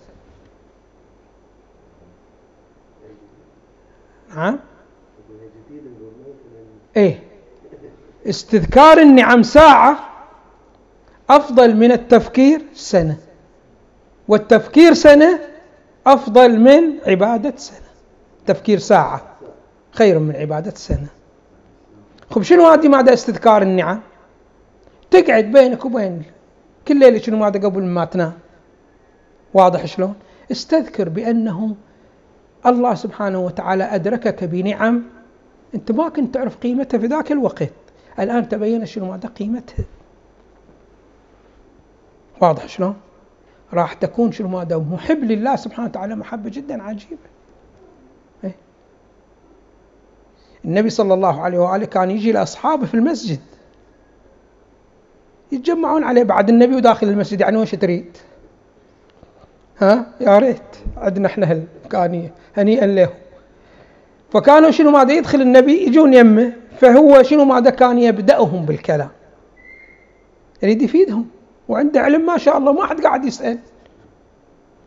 نعم 4.37 4.59
إيه. 6.97 7.23
استذكار 8.27 8.99
النعم 8.99 9.43
ساعة 9.43 9.99
أفضل 11.31 11.77
من 11.77 11.93
التفكير 11.93 12.63
سنة. 12.75 13.17
والتفكير 14.29 14.95
سنة 14.95 15.41
أفضل 16.07 16.61
من 16.61 16.99
عبادة 17.07 17.53
سنة. 17.57 17.87
تفكير 18.47 18.79
ساعة 18.79 19.23
خير 19.93 20.19
من 20.19 20.37
عبادة 20.37 20.75
سنة. 20.75 21.07
خب 22.31 22.43
شنو 22.43 22.69
هذه 22.69 22.89
ماذا 22.89 23.13
استذكار 23.13 23.63
النعم؟ 23.63 24.01
تقعد 25.11 25.45
بينك 25.45 25.85
وبين 25.85 26.23
كل 26.89 26.99
ليلة 26.99 27.19
شنو 27.19 27.37
ماذا 27.37 27.61
قبل 27.61 27.83
ما 27.83 28.05
تنام؟ 28.05 28.33
واضح 29.55 29.87
شلون؟ 29.87 30.15
استذكر 30.53 31.09
بأنه 31.09 31.77
الله 32.67 32.95
سبحانه 32.95 33.39
وتعالى 33.39 33.85
أدركك 33.85 34.45
بنعم 34.45 35.03
أنت 35.75 35.93
ما 35.93 36.09
كنت 36.09 36.35
تعرف 36.35 36.57
قيمتها 36.57 36.99
في 36.99 37.07
ذاك 37.07 37.33
الوقت. 37.33 37.71
الآن 38.19 38.49
تبين 38.49 38.87
شنو 38.87 39.11
ماذا 39.11 39.29
قيمتها. 39.29 39.85
واضح 42.41 42.69
شلون؟ 42.69 42.97
راح 43.73 43.93
تكون 43.93 44.33
شنو 44.33 44.49
ماذا 44.49 44.79
محب 44.79 45.25
لله 45.25 45.57
سبحانه 45.57 45.89
وتعالى 45.89 46.15
محبة 46.15 46.51
جدا 46.51 46.83
عجيبة. 46.83 47.17
إيه؟ 48.45 48.55
النبي 50.65 50.91
صلى 50.91 51.15
الله 51.15 51.43
عليه 51.43 51.59
وآله 51.59 51.87
كان 51.87 52.11
يجي 52.11 52.33
لأصحابه 52.33 52.87
في 52.87 52.95
المسجد. 52.95 53.41
يتجمعون 55.53 56.05
عليه 56.05 56.23
بعد 56.23 56.49
النبي 56.49 56.77
وداخل 56.77 57.09
المسجد. 57.09 57.41
يعني 57.41 57.57
وش 57.57 57.75
تريد؟ 57.75 58.17
ها؟ 59.79 60.07
يا 60.21 60.39
ريت. 60.39 60.63
عندنا 60.97 61.27
إحنا 61.27 61.51
هالإمكانية 61.51 62.35
هنيئا 62.57 62.87
له. 62.87 63.11
فكانوا 64.37 64.71
شنو 64.71 64.91
ماذا 64.91 65.13
يدخل 65.13 65.41
النبي؟ 65.41 65.73
يجون 65.73 66.15
يمه. 66.15 66.53
فهو 66.81 67.23
شنو 67.23 67.45
ماذا 67.45 67.71
كان 67.71 67.99
يبدأهم 67.99 68.67
بالكلام. 68.67 69.09
يريد 70.63 70.83
يفيدهم. 70.83 71.29
وعنده 71.69 72.01
علم 72.01 72.27
ما 72.27 72.39
شاء 72.39 72.59
الله 72.59 72.73
ما 72.73 72.87
حد 72.87 73.01
قاعد 73.01 73.25
يسأل. 73.25 73.59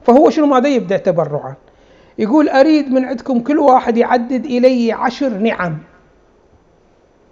فهو 0.04 0.30
شنو 0.30 0.46
ماذا 0.46 0.68
يبدأ 0.68 0.98
تبرعا؟ 0.98 1.56
يقول 2.18 2.50
أريد 2.50 2.92
من 2.92 3.06
عندكم 3.06 3.40
كل 3.40 3.60
واحد 3.60 3.98
يعدد 3.98 4.46
إلي 4.46 4.92
عشر 4.92 5.30
نعم. 5.30 5.78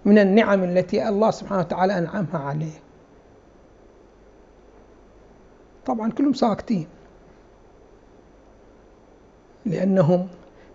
من 0.05 0.17
النعم 0.17 0.63
التي 0.63 1.09
الله 1.09 1.31
سبحانه 1.31 1.61
وتعالى 1.61 1.97
أنعمها 1.97 2.39
عليه. 2.39 2.79
طبعا 5.85 6.11
كلهم 6.11 6.33
ساكتين. 6.33 6.87
لأنهم 9.65 10.27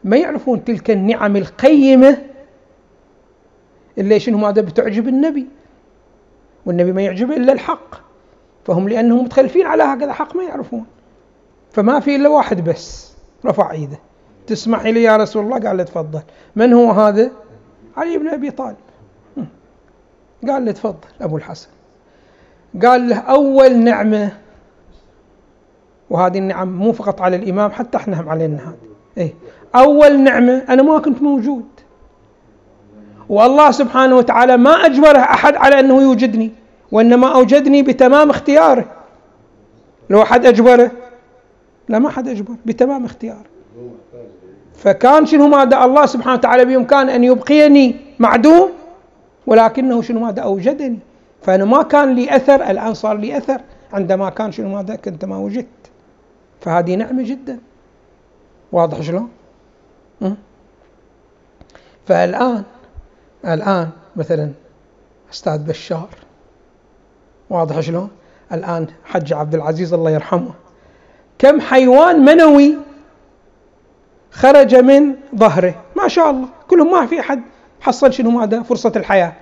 ما 0.05 0.17
يعرفون 0.17 0.65
تلك 0.65 0.91
النعم 0.91 1.37
القيمة 1.37 2.19
اللي 3.99 4.21
شنو 4.21 4.39
ماذا 4.39 4.63
بتعجب 4.63 5.09
النبي. 5.09 5.47
والنبي 6.67 6.93
ما 6.93 7.03
يعجبه 7.03 7.37
إلا 7.37 7.53
الحق. 7.53 7.95
فهم 8.65 8.89
لأنهم 8.89 9.25
متخلفين 9.25 9.67
على 9.67 9.83
هكذا 9.83 10.13
حق 10.13 10.37
ما 10.37 10.43
يعرفون. 10.43 10.85
فما 11.73 12.01
في 12.01 12.17
إلا 12.17 12.29
واحد 12.29 12.65
بس 12.65 13.13
رفع 13.47 13.71
إيده. 13.71 13.99
تسمح 14.47 14.83
لي 14.85 15.03
يا 15.03 15.17
رسول 15.17 15.45
الله؟ 15.45 15.59
قال 15.59 15.77
له 15.77 15.83
تفضل. 15.83 16.23
من 16.57 16.73
هو 16.73 16.91
هذا؟ 16.91 17.31
علي 17.97 18.19
بن 18.19 18.29
أبي 18.29 18.51
طالب. 18.51 18.77
قال 20.49 20.65
له 20.65 20.73
تفضل 20.73 21.09
أبو 21.21 21.37
الحسن. 21.37 21.69
قال 22.83 23.09
له 23.09 23.17
أول 23.17 23.77
نعمة 23.77 24.33
وهذه 26.11 26.39
النعم 26.39 26.69
مو 26.69 26.93
فقط 26.93 27.21
على 27.21 27.37
الإمام 27.37 27.71
حتى 27.71 27.99
إحنا 27.99 28.21
هم 28.21 28.29
علينا 28.29 28.69
هذه. 28.69 28.77
إيه. 29.19 29.35
أول 29.75 30.21
نعمة 30.21 30.63
أنا 30.69 30.83
ما 30.83 30.99
كنت 30.99 31.23
موجود. 31.23 31.65
والله 33.29 33.71
سبحانه 33.71 34.17
وتعالى 34.17 34.57
ما 34.57 34.71
أجبره 34.71 35.19
أحد 35.19 35.57
على 35.57 35.81
أنه 35.81 36.03
يوجدني 36.03 36.51
وإنما 36.93 37.35
أوجدني 37.35 37.83
بتمام 37.83 38.31
اختياره. 38.31 38.85
لو 40.11 40.23
أحد 40.23 40.47
أجبره؟ 40.47 40.91
لا 41.89 41.99
ما 41.99 42.11
حد 42.11 42.29
أجبر 42.29 42.55
بتمام 42.67 43.05
اختياره. 43.05 43.45
فكان 44.75 45.27
شنو 45.27 45.49
ماذا 45.49 45.85
الله 45.85 46.07
سبحانه 46.07 46.35
وتعالى 46.35 46.65
بإمكانه 46.65 47.15
أن 47.15 47.25
يبقيني 47.25 47.97
معدوم 48.19 48.71
ولكنه 49.47 50.03
شنو 50.03 50.21
ماذا 50.21 50.43
أوجدني. 50.43 50.99
فأنا 51.43 51.65
ما 51.65 51.83
كان 51.83 52.15
لي 52.15 52.37
أثر 52.37 52.71
الآن 52.71 52.95
صار 52.95 53.17
لي 53.17 53.37
أثر. 53.37 53.61
عندما 53.93 54.31
كان 54.31 54.53
شنو 54.53 54.69
ماذا؟ 54.69 54.97
كنت 54.97 55.25
ما 55.25 55.39
وجدت. 55.39 55.91
فهذه 56.61 56.95
نعمة 56.95 57.23
جدا. 57.23 57.59
واضح 58.73 59.01
شلون؟ 59.01 59.29
فالآن 62.07 62.63
الآن 63.45 63.91
مثلا 64.17 64.53
أستاذ 65.33 65.59
بشار 65.59 66.09
واضح 67.51 67.81
شلون؟ 67.81 68.11
الآن 68.53 68.87
حج 69.05 69.33
عبد 69.33 69.55
العزيز 69.55 69.95
الله 69.95 70.11
يرحمه. 70.11 70.55
كم 71.39 71.61
حيوان 71.61 72.25
منوي 72.25 72.77
خرج 74.31 74.75
من 74.75 75.15
ظهره؟ 75.37 75.75
ما 75.97 76.09
شاء 76.09 76.31
الله 76.31 76.49
كلهم 76.69 76.91
ما 76.91 77.07
في 77.07 77.21
أحد 77.21 77.43
حصل 77.81 78.13
شنو 78.13 78.31
ماذا 78.31 78.63
فرصة 78.63 78.93
الحياة. 78.97 79.33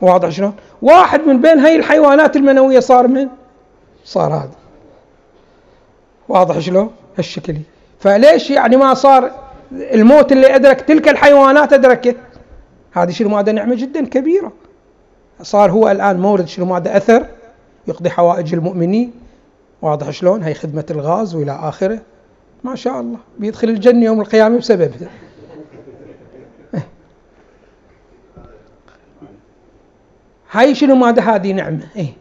واضح 0.00 0.28
شلون؟ 0.28 0.54
واحد 0.82 1.20
من 1.20 1.40
بين 1.40 1.58
هاي 1.58 1.76
الحيوانات 1.76 2.36
المنوية 2.36 2.80
صار 2.80 3.08
من؟ 3.08 3.28
صار 4.04 4.34
هذا. 4.34 4.56
واضح 6.28 6.58
شلون؟ 6.58 6.90
هالشكل. 7.18 7.56
فليش 8.02 8.50
يعني 8.50 8.76
ما 8.76 8.94
صار 8.94 9.30
الموت 9.72 10.32
اللي 10.32 10.54
أدرك 10.54 10.80
تلك 10.80 11.08
الحيوانات 11.08 11.72
أدركه 11.72 12.14
هذه 12.92 13.10
شنو 13.10 13.28
ماذا 13.28 13.52
نعمة 13.52 13.74
جدا 13.74 14.06
كبيرة. 14.06 14.52
صار 15.42 15.70
هو 15.70 15.90
الآن 15.90 16.20
مورد 16.20 16.48
شنو 16.48 16.64
ماذا 16.66 16.96
أثر 16.96 17.26
يقضي 17.88 18.10
حوائج 18.10 18.54
المؤمنين. 18.54 19.12
واضح 19.82 20.10
شلون؟ 20.10 20.42
هي 20.42 20.54
خدمة 20.54 20.84
الغاز 20.90 21.34
وإلى 21.34 21.58
آخره. 21.62 21.98
ما 22.64 22.74
شاء 22.74 23.00
الله. 23.00 23.18
بيدخل 23.38 23.68
الجنة 23.68 24.04
يوم 24.04 24.20
القيامة 24.20 24.58
بسببها 24.58 25.08
هاي 30.50 30.74
شنو 30.74 30.94
ماذا 30.94 31.22
هذه 31.22 31.52
نعمة؟ 31.52 31.86
إيه؟ 31.96 32.12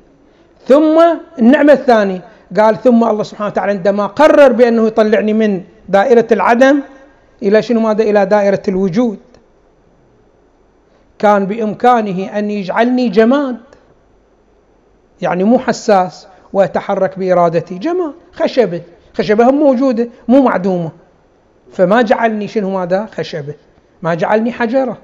ثم 0.67 1.01
النعمة 1.39 1.73
الثانية. 1.73 2.21
قال 2.59 2.81
ثم 2.81 3.03
الله 3.03 3.23
سبحانه 3.23 3.49
وتعالى 3.49 3.71
عندما 3.71 4.07
قرر 4.07 4.51
بأنه 4.51 4.87
يطلعني 4.87 5.33
من 5.33 5.63
دائرة 5.89 6.27
العدم 6.31 6.81
إلى 7.43 7.61
شنو 7.61 7.79
ماذا؟ 7.79 8.03
إلى 8.03 8.25
دائرة 8.25 8.61
الوجود. 8.67 9.19
كان 11.19 11.45
بإمكانه 11.45 12.37
أن 12.39 12.51
يجعلني 12.51 13.09
جماد 13.09 13.57
يعني 15.21 15.43
مو 15.43 15.59
حساس 15.59 16.27
وأتحرك 16.53 17.19
بإرادتي. 17.19 17.77
جماد 17.77 18.13
خشبة 18.31 18.81
خشبة 19.13 19.49
هم 19.49 19.55
موجودة 19.55 20.07
مو 20.27 20.41
معدومة. 20.41 20.91
فما 21.71 22.01
جعلني 22.01 22.47
شنو 22.47 22.69
ماذا؟ 22.69 23.05
خشبة. 23.05 23.53
ما 24.01 24.13
جعلني 24.13 24.51
حجرة. 24.51 24.97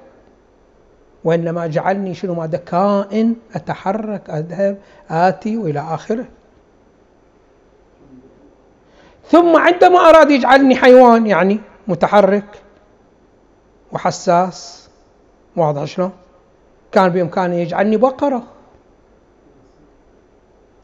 وإنما 1.24 1.66
جعلني 1.66 2.14
شنو 2.14 2.34
ماذا؟ 2.34 2.58
كائن 2.58 3.36
أتحرك 3.54 4.30
أذهب 4.30 4.78
آتي 5.10 5.56
وإلى 5.56 5.80
آخره. 5.80 6.24
ثم 9.30 9.56
عندما 9.56 9.98
أراد 9.98 10.30
يجعلني 10.30 10.76
حيوان 10.76 11.26
يعني 11.26 11.60
متحرك 11.88 12.62
وحساس 13.92 14.88
واضح 15.56 15.84
شلون؟ 15.84 16.10
كان 16.92 17.08
بإمكانه 17.08 17.54
يجعلني 17.54 17.96
بقرة. 17.96 18.42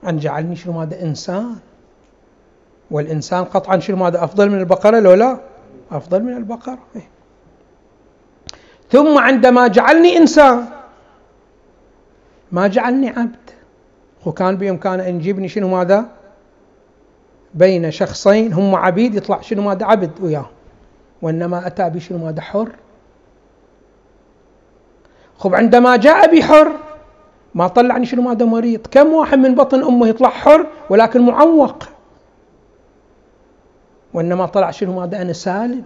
أن 0.08 0.18
جعلني 0.18 0.56
شنو 0.56 0.72
ماذا؟ 0.72 1.02
إنسان. 1.02 1.56
والإنسان 2.90 3.44
قطعا 3.44 3.78
شنو 3.78 3.96
ماذا؟ 3.96 4.24
أفضل 4.24 4.50
من 4.50 4.58
البقرة 4.58 5.00
لو 5.00 5.14
لا؟ 5.14 5.40
أفضل 5.90 6.22
من 6.22 6.36
البقرة. 6.36 6.78
إيه. 6.96 7.08
ثم 8.90 9.18
عندما 9.18 9.66
جعلني 9.66 10.16
إنسان 10.16 10.66
ما 12.52 12.66
جعلني 12.66 13.08
عبد. 13.08 13.50
وكان 14.26 14.56
بإمكانه 14.56 15.08
أن 15.08 15.16
يجيبني 15.16 15.48
شنو 15.48 15.68
ماذا؟ 15.68 16.06
بين 17.54 17.90
شخصين 17.90 18.52
هم 18.52 18.74
عبيد 18.74 19.14
يطلع 19.14 19.40
شنو 19.40 19.62
ماذا 19.62 19.86
عبد 19.86 20.10
وياه. 20.20 20.46
وإنما 21.22 21.66
أتى 21.66 21.90
بشنو 21.90 22.18
ماذا 22.18 22.40
حر؟ 22.40 22.68
خب 25.38 25.54
عندما 25.54 25.96
جاء 25.96 26.36
بحر 26.36 26.72
ما 27.54 27.68
طلعني 27.68 28.06
شنو 28.06 28.22
ماذا 28.22 28.44
مريض. 28.44 28.86
كم 28.90 29.12
واحد 29.12 29.38
من 29.38 29.54
بطن 29.54 29.82
أمه 29.82 30.06
يطلع 30.08 30.28
حر 30.28 30.66
ولكن 30.90 31.26
معوق؟ 31.26 31.84
وإنما 34.14 34.46
طلع 34.46 34.70
شنو 34.70 35.00
ماذا 35.00 35.22
أنا 35.22 35.32
سالم. 35.32 35.84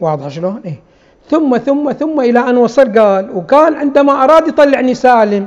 واضح 0.00 0.28
شلون؟ 0.28 0.62
إيه؟ 0.64 0.82
ثم 1.28 1.56
ثم 1.58 1.92
ثم 1.92 2.20
إلى 2.20 2.38
أن 2.38 2.56
وصل 2.56 2.98
قال 2.98 3.36
وكان 3.36 3.74
عندما 3.74 4.24
أراد 4.24 4.48
يطلعني 4.48 4.94
سالم 4.94 5.46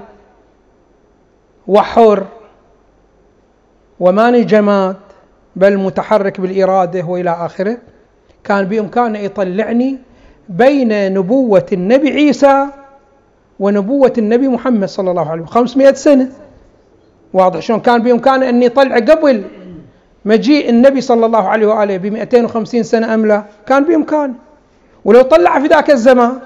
وحر. 1.68 2.26
وماني 4.00 4.44
جماد 4.44 4.96
بل 5.56 5.78
متحرك 5.78 6.42
بالإرادة 6.42 7.04
وإلى 7.04 7.30
آخره. 7.30 7.78
كان 8.44 8.66
بإمكانه 8.66 9.20
يطلعني 9.20 9.98
بين 10.50 11.14
نبوة 11.14 11.66
النبي 11.74 12.10
عيسى 12.10 12.66
ونبوة 13.60 14.14
النبي 14.18 14.48
محمد 14.48 14.88
صلى 14.88 15.12
الله 15.12 15.32
عليه 15.32 15.42
وسلم. 15.42 15.54
500 15.54 15.94
سنة. 15.94 16.30
واضح 17.34 17.60
شلون؟ 17.60 17.80
كان 17.80 18.04
بإمكانه 18.04 18.50
أن 18.50 18.64
يطلع 18.64 18.96
قبل 18.96 19.44
مجيء 20.26 20.70
النبي 20.70 21.02
صلى 21.02 21.26
الله 21.26 21.48
عليه 21.50 21.68
وآله 21.68 21.98
ب 21.98 22.06
250 22.06 22.84
سنة 22.84 23.14
أم 23.14 23.26
لا. 23.26 23.44
كان 23.68 23.84
بإمكانه. 23.84 24.34
ولو 25.06 25.22
طلع 25.22 25.60
في 25.60 25.68
ذاك 25.68 25.92
الزمان 25.92 26.40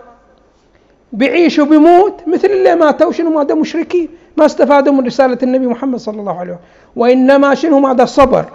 بيعيش 1.13 1.59
وبيموت 1.59 2.13
مثل 2.27 2.47
اللي 2.47 2.75
ماتوا 2.75 3.11
شنو 3.11 3.29
ماذا 3.29 3.55
مشركين. 3.55 4.09
ما 4.37 4.45
استفادوا 4.45 4.93
من 4.93 5.05
رسالة 5.05 5.37
النبي 5.43 5.67
محمد 5.67 5.99
صلى 5.99 6.19
الله 6.19 6.39
عليه 6.39 6.51
وسلم. 6.51 6.65
وإنما 6.95 7.55
شنو 7.55 7.79
ماذا 7.79 8.05
صبر 8.05 8.45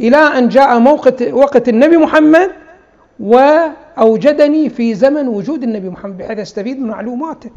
إلى 0.00 0.16
أن 0.16 0.48
جاء 0.48 0.78
موقت 0.78 1.22
وقت 1.22 1.68
النبي 1.68 1.96
محمد 1.96 2.50
وأوجدني 3.20 4.68
في 4.68 4.94
زمن 4.94 5.28
وجود 5.28 5.62
النبي 5.62 5.88
محمد 5.88 6.18
بحيث 6.18 6.38
أستفيد 6.38 6.80
من 6.80 6.88
معلوماته. 6.88 7.50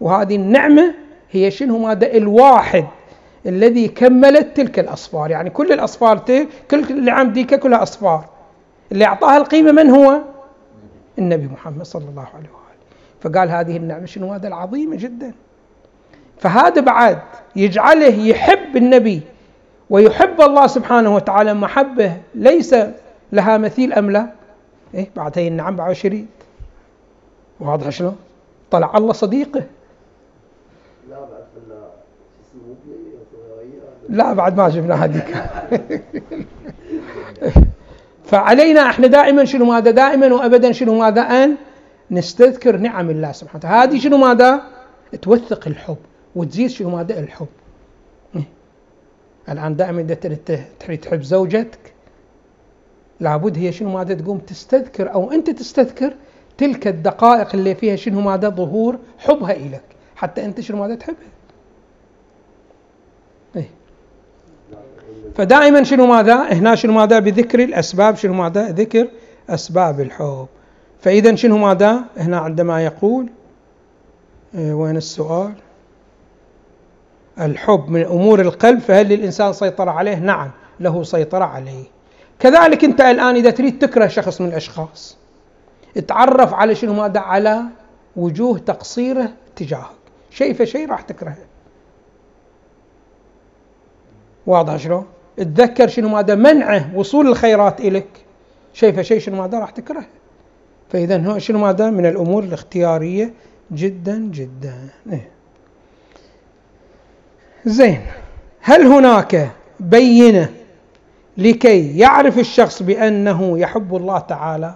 وهذه 0.00 0.36
النعمة 0.36 0.94
هي 1.30 1.50
شنو 1.50 1.78
ماذا 1.78 2.16
الواحد 2.16 2.84
الذي 3.46 3.88
كملت 3.88 4.56
تلك 4.56 4.78
الأصفار. 4.78 5.30
يعني 5.30 5.50
كل 5.50 5.72
الأصفار 5.72 6.18
كل 6.70 6.84
اللي 6.90 7.10
عم 7.10 7.32
ديكا 7.32 7.56
كلها 7.56 7.82
أصفار. 7.82 8.24
اللي 8.92 9.04
أعطاها 9.04 9.36
القيمة 9.36 9.72
من 9.72 9.90
هو؟ 9.90 10.20
النبي 11.18 11.46
محمد 11.46 11.82
صلى 11.82 12.04
الله 12.10 12.26
عليه 12.34 12.48
وآله. 12.48 12.78
فقال 13.20 13.50
هذه 13.50 13.76
النعمة 13.76 14.06
شنو؟ 14.06 14.32
هذا 14.32 14.48
العظيمة 14.48 14.96
جدا. 14.96 15.32
فهذا 16.40 16.80
بعد 16.80 17.18
يجعله 17.56 18.14
يحب 18.14 18.76
النبي 18.76 19.20
ويحب 19.90 20.40
الله 20.40 20.66
سبحانه 20.66 21.14
وتعالى. 21.14 21.54
محبة 21.54 22.16
ليس 22.34 22.74
لها 23.32 23.58
مثيل 23.58 23.92
أم 23.92 24.10
لا؟ 24.10 24.28
إيه 24.94 25.10
بعد 25.16 25.38
هي 25.38 25.48
النعم 25.48 25.76
بعد 25.76 25.92
شريط 25.92 26.26
واضح 27.60 27.88
شلون؟ 27.88 28.16
طلع 28.70 28.96
الله 28.96 29.12
صديقه. 29.12 29.62
لا 31.10 31.20
بعد 31.20 31.48
لا 34.08 34.32
بعد 34.32 34.56
ما 34.56 34.70
شفنا 34.70 35.04
هذيك. 35.04 35.36
فعلينا 38.24 38.90
إحنا 38.90 39.06
دائما 39.06 39.44
شنو 39.44 39.64
ماذا؟ 39.64 39.90
دائما 39.90 40.34
وابدا 40.34 40.72
شنو 40.72 40.98
ماذا؟ 40.98 41.20
أن 41.20 41.56
نستذكر 42.10 42.76
نعم 42.76 43.10
الله 43.10 43.32
سبحانه 43.32 43.58
وتعالى. 43.58 43.92
هذه 43.92 43.98
شنو 44.00 44.16
ماذا؟ 44.16 44.62
توثق 45.22 45.68
الحب. 45.68 45.96
وتزيد 46.38 46.70
شنو 46.70 46.90
ماذا 46.90 47.20
الحب. 47.20 47.46
الآن 49.48 49.76
دائما 49.76 50.00
إذا 50.00 50.14
تريد 50.80 51.00
تحب 51.00 51.22
زوجتك 51.22 51.92
لابد 53.20 53.58
هي 53.58 53.72
شنو 53.72 53.90
ماذا 53.90 54.14
تقوم 54.14 54.38
تستذكر 54.38 55.12
أو 55.12 55.32
أنت 55.32 55.50
تستذكر 55.50 56.14
تلك 56.58 56.86
الدقائق 56.86 57.54
اللي 57.54 57.74
فيها 57.74 57.96
شنو 57.96 58.20
ماذا 58.20 58.48
ظهور 58.48 58.98
حبها 59.18 59.52
إليك. 59.52 59.88
حتى 60.16 60.44
أنت 60.44 60.60
شنو 60.60 60.78
ماذا 60.78 60.94
تحبها 60.94 61.32
إيه؟ 63.56 63.70
فدائما 65.34 65.82
شنو 65.82 66.06
ماذا؟ 66.06 66.52
هنا 66.52 66.74
شنو 66.74 66.92
ماذا 66.92 67.18
بذكر 67.18 67.64
الأسباب؟ 67.64 68.16
شنو 68.16 68.34
ماذا؟ 68.34 68.68
ذكر 68.70 69.08
أسباب 69.50 70.00
الحب. 70.00 70.46
فاذا 71.00 71.34
شنو 71.34 71.58
ماذا؟ 71.58 72.04
هنا 72.16 72.38
عندما 72.38 72.84
يقول 72.84 73.28
إيه 74.54 74.72
وين 74.74 74.96
السؤال؟ 74.96 75.52
الحب 77.40 77.88
من 77.88 78.02
أمور 78.04 78.40
القلب 78.40 78.78
فهل 78.78 79.08
للإنسان 79.08 79.52
سيطرة 79.52 79.90
عليه؟ 79.90 80.16
نعم 80.16 80.50
له 80.80 81.02
سيطرة 81.02 81.44
عليه. 81.44 81.84
كذلك 82.38 82.84
أنت 82.84 83.00
الآن 83.00 83.36
إذا 83.36 83.50
تريد 83.50 83.78
تكره 83.78 84.06
شخص 84.06 84.40
من 84.40 84.48
الأشخاص 84.48 85.16
اتعرف 85.96 86.54
على 86.54 86.74
شنو 86.74 86.92
ماذا؟ 86.92 87.20
على 87.20 87.62
وجوه 88.16 88.58
تقصيره 88.58 89.32
تجاهك. 89.56 89.98
شيء 90.30 90.54
فشيء 90.54 90.90
راح 90.90 91.00
تكرهه. 91.00 91.36
واضح 94.46 94.76
شلون؟ 94.76 95.06
تذكر 95.36 95.88
شنو 95.88 96.08
ماذا؟ 96.08 96.34
منعه 96.34 96.90
وصول 96.96 97.26
الخيرات 97.26 97.80
إليك. 97.80 98.08
شيء 98.72 98.92
فشيء 98.92 99.18
شنو 99.18 99.42
ماذا؟ 99.42 99.58
راح 99.58 99.70
تكرهه. 99.70 100.06
فإذا 100.88 101.26
هو 101.26 101.38
شنو 101.38 101.58
ماذا؟ 101.58 101.90
من 101.90 102.06
الأمور 102.06 102.42
الاختيارية 102.44 103.34
جدا 103.72 104.18
جدا. 104.18 104.88
إيه. 105.12 105.37
زين. 107.66 108.00
هل 108.60 108.86
هناك 108.86 109.50
بينة 109.80 110.52
لكي 111.36 111.98
يعرف 111.98 112.38
الشخص 112.38 112.82
بأنه 112.82 113.58
يحب 113.58 113.96
الله 113.96 114.18
تعالى؟ 114.18 114.74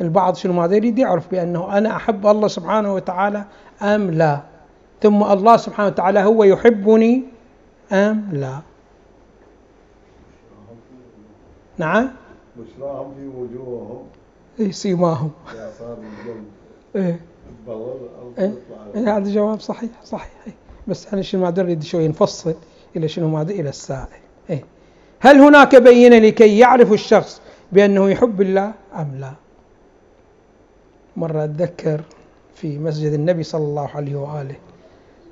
البعض 0.00 0.34
شنو 0.34 0.52
ماذا 0.52 0.76
يريد 0.76 0.98
يعرف 0.98 1.30
بأنه 1.30 1.78
أنا 1.78 1.96
أحب 1.96 2.26
الله 2.26 2.48
سبحانه 2.48 2.94
وتعالى 2.94 3.44
أم 3.82 4.10
لا؟ 4.10 4.40
ثم 5.02 5.22
الله 5.22 5.56
سبحانه 5.56 5.88
وتعالى 5.88 6.20
هو 6.20 6.44
يحبني 6.44 7.22
أم 7.92 8.28
لا؟ 8.32 8.58
نعم. 11.78 12.10
بشراهم 12.56 13.14
في 13.14 13.26
وجوههم 13.26 14.02
إيه 14.60 14.70
سيماهم 14.70 15.30
الجنة 15.52 16.44
إيه. 16.96 17.20
البغل 17.48 18.08
أو 18.20 18.32
إيه. 18.38 18.54
إيه 18.94 19.16
هذا 19.16 19.32
جواب 19.32 19.60
صحيح 19.60 19.90
صحيح. 20.04 20.32
إيه. 20.46 20.52
بس 20.90 21.06
إحنا 21.06 21.22
شنو 21.22 21.40
ما 21.42 21.50
نريد 21.50 21.82
شوي 21.82 22.08
نفصل 22.08 22.54
إلى 22.96 23.08
شنو 23.08 23.28
ماذا 23.28 23.52
إلى 23.52 23.68
السائل 23.68 24.20
إيه. 24.50 24.64
هل 25.20 25.40
هناك 25.40 25.76
بينة 25.76 26.18
لكي 26.18 26.58
يعرف 26.58 26.92
الشخص 26.92 27.40
بأنه 27.72 28.10
يحب 28.10 28.40
الله 28.40 28.72
أم 28.96 29.16
لا؟ 29.20 29.32
مرة 31.16 31.44
أتذكر 31.44 32.00
في 32.54 32.78
مسجد 32.78 33.12
النبي 33.12 33.42
صلى 33.42 33.64
الله 33.64 33.88
عليه 33.94 34.16
وآله 34.16 34.54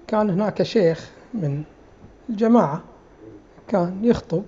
كان 0.09 0.31
هناك 0.31 0.63
شيخ 0.63 1.11
من 1.35 1.63
الجماعة 2.31 2.83
كان 3.69 4.05
يخطب 4.05 4.43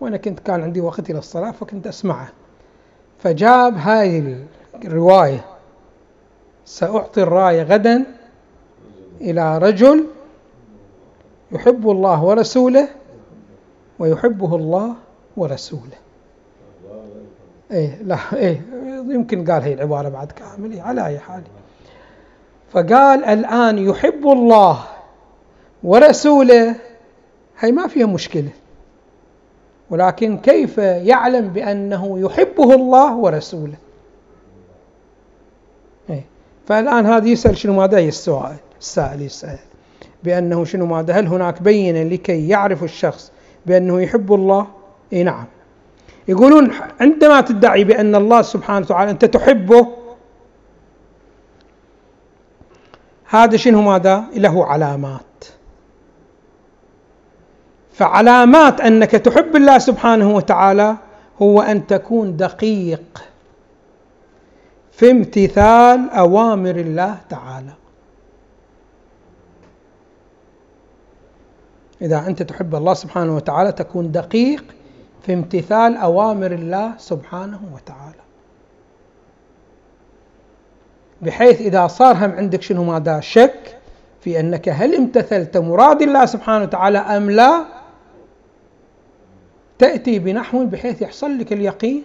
وأنا 0.00 0.16
كنت 0.16 0.40
كان 0.40 0.62
عندي 0.62 0.80
وقت 0.80 1.10
إلى 1.10 1.18
الصلاة 1.18 1.50
فكنت 1.50 1.86
أسمعه 1.86 2.28
فجاب 3.18 3.76
هاي 3.76 4.36
الرواية 4.84 5.44
سأعطي 6.64 7.22
الرايه 7.22 7.62
غدا 7.62 8.04
إلى 9.20 9.58
رجل 9.58 10.04
يحب 11.54 11.90
الله 11.90 12.24
ورسوله 12.24 12.88
ويحبه 13.98 14.56
الله 14.56 14.94
ورسوله. 15.36 15.98
إيه 17.70 18.02
لا 18.02 18.18
إيه 18.32 18.62
يمكن 19.08 19.50
قال 19.50 19.62
هي 19.62 19.74
العبارة 19.74 20.08
بعد 20.08 20.32
كامل 20.32 20.80
على 20.80 21.06
أي 21.06 21.18
حال. 21.18 21.42
فقال 22.70 23.24
الآن 23.24 23.78
يحب 23.78 24.26
الله 24.26 24.84
ورسوله 25.82 26.76
هي 27.58 27.72
ما 27.72 27.86
فيها 27.86 28.06
مشكلة. 28.06 28.50
ولكن 29.90 30.38
كيف 30.38 30.78
يعلم 30.78 31.48
بأنه 31.48 32.18
يحبه 32.18 32.74
الله 32.74 33.16
ورسوله؟ 33.16 33.76
إيه 36.10 36.24
فالآن 36.66 37.06
هذا 37.06 37.28
يسأل 37.28 37.56
شنو 37.56 37.72
ماذا؟ 37.72 37.98
السؤال 37.98 38.56
السائل 38.80 39.22
يسأل. 39.22 39.58
بأنه 40.24 40.64
شنو 40.64 40.86
ماذا؟ 40.86 41.12
هل 41.14 41.26
هناك 41.26 41.62
بينة 41.62 42.02
لكي 42.02 42.48
يعرف 42.48 42.84
الشخص 42.84 43.32
بأنه 43.66 44.00
يحب 44.00 44.32
الله؟ 44.32 44.66
إي 45.12 45.22
نعم. 45.22 45.44
يقولون 46.28 46.70
عندما 47.00 47.40
تدعي 47.40 47.84
بأن 47.84 48.14
الله 48.14 48.42
سبحانه 48.42 48.86
وتعالى 48.86 49.10
أنت 49.10 49.24
تحبه 49.24 49.88
هذا 53.24 53.56
شنو 53.56 53.82
ماذا؟ 53.82 54.24
له 54.36 54.66
علامات. 54.66 55.44
فعلامات 57.92 58.80
أنك 58.80 59.10
تحب 59.10 59.56
الله 59.56 59.78
سبحانه 59.78 60.34
وتعالى 60.34 60.96
هو 61.42 61.60
أن 61.62 61.86
تكون 61.86 62.36
دقيق 62.36 63.24
في 64.92 65.10
امتثال 65.10 66.10
أوامر 66.10 66.76
الله 66.76 67.16
تعالى. 67.28 67.83
إذا 72.02 72.26
أنت 72.26 72.42
تحب 72.42 72.74
الله 72.74 72.94
سبحانه 72.94 73.36
وتعالى 73.36 73.72
تكون 73.72 74.12
دقيق 74.12 74.64
في 75.22 75.34
امتثال 75.34 75.96
أوامر 75.96 76.52
الله 76.52 76.94
سبحانه 76.98 77.60
وتعالى. 77.74 78.24
بحيث 81.22 81.60
إذا 81.60 81.86
صار 81.86 82.16
هم 82.16 82.32
عندك 82.32 82.62
شنو 82.62 82.84
ماذا؟ 82.84 83.20
شك 83.20 83.78
في 84.20 84.40
أنك 84.40 84.68
هل 84.68 84.94
امتثلت 84.94 85.56
مراد 85.56 86.02
الله 86.02 86.26
سبحانه 86.26 86.64
وتعالى 86.64 86.98
أم 86.98 87.30
لا؟ 87.30 87.64
تأتي 89.78 90.18
بنحو 90.18 90.64
بحيث 90.64 91.02
يحصل 91.02 91.38
لك 91.38 91.52
اليقين 91.52 92.04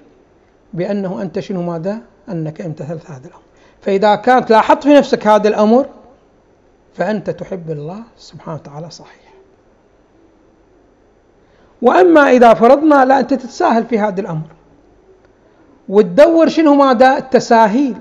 بأنه 0.73 1.21
أنت 1.21 1.39
شنو 1.39 1.61
ماذا؟ 1.61 1.99
أنك 2.29 2.61
امتثلت 2.61 3.11
هذا 3.11 3.27
الأمر. 3.27 3.41
فإذا 3.81 4.15
كانت 4.15 4.49
لاحظت 4.49 4.83
في 4.83 4.93
نفسك 4.93 5.27
هذا 5.27 5.47
الأمر 5.47 5.85
فأنت 6.93 7.29
تحب 7.29 7.71
الله 7.71 8.03
سبحانه 8.17 8.55
وتعالى 8.55 8.89
صحيح. 8.89 9.28
وأما 11.81 12.21
إذا 12.31 12.53
فرضنا 12.53 13.05
لا 13.05 13.19
أنت 13.19 13.33
تتساهل 13.33 13.85
في 13.85 13.99
هذا 13.99 14.21
الأمر 14.21 14.47
وتدور 15.89 16.49
شنو 16.49 16.75
ماذا؟ 16.75 17.17
التساهيل. 17.17 17.97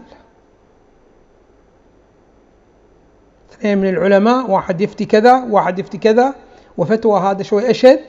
اثنين 3.52 3.78
من 3.78 3.88
العلماء 3.88 4.50
واحد 4.50 4.80
يفتي 4.80 5.04
كذا 5.04 5.44
واحد 5.44 5.78
يفتي 5.78 5.98
كذا 5.98 6.34
وفتوى 6.76 7.20
هذا 7.20 7.42
شوي 7.42 7.70
أشد. 7.70 8.00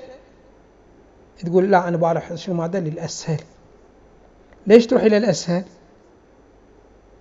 تقول 1.45 1.71
لا 1.71 1.88
أنا 1.88 1.97
بعرف 1.97 2.34
شنو 2.34 2.55
ماذا؟ 2.55 2.79
للأسهل. 2.79 3.41
ليش 4.67 4.88
تروح 4.88 5.03
إلى 5.03 5.17
الأسهل؟ 5.17 5.63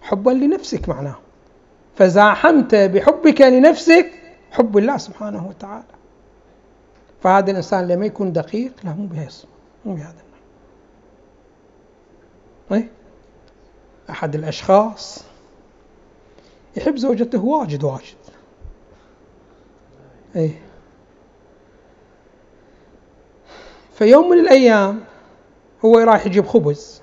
حبا 0.02 0.30
لنفسك 0.30 0.88
معناه. 0.88 1.16
فزاحمت 1.96 2.74
بحبك 2.74 3.40
لنفسك 3.40 4.10
حب 4.50 4.78
الله 4.78 4.96
سبحانه 4.96 5.46
وتعالى. 5.48 5.97
فهذا 7.22 7.50
الإنسان 7.50 7.88
لما 7.88 8.06
يكون 8.06 8.32
دقيق 8.32 8.72
لا 8.84 8.92
مو 8.92 9.06
بهيص 9.06 9.46
مو 9.84 9.94
بهذا 9.94 10.22
طيب 12.70 12.88
أحد 14.10 14.34
الأشخاص 14.34 15.24
يحب 16.76 16.96
زوجته 16.96 17.44
واجد 17.44 17.84
واجد. 17.84 18.16
أي 20.36 20.50
فيوم 23.94 24.30
من 24.30 24.38
الأيام 24.38 25.00
هو 25.84 25.98
رايح 25.98 26.26
يجيب 26.26 26.46
خبز. 26.46 27.02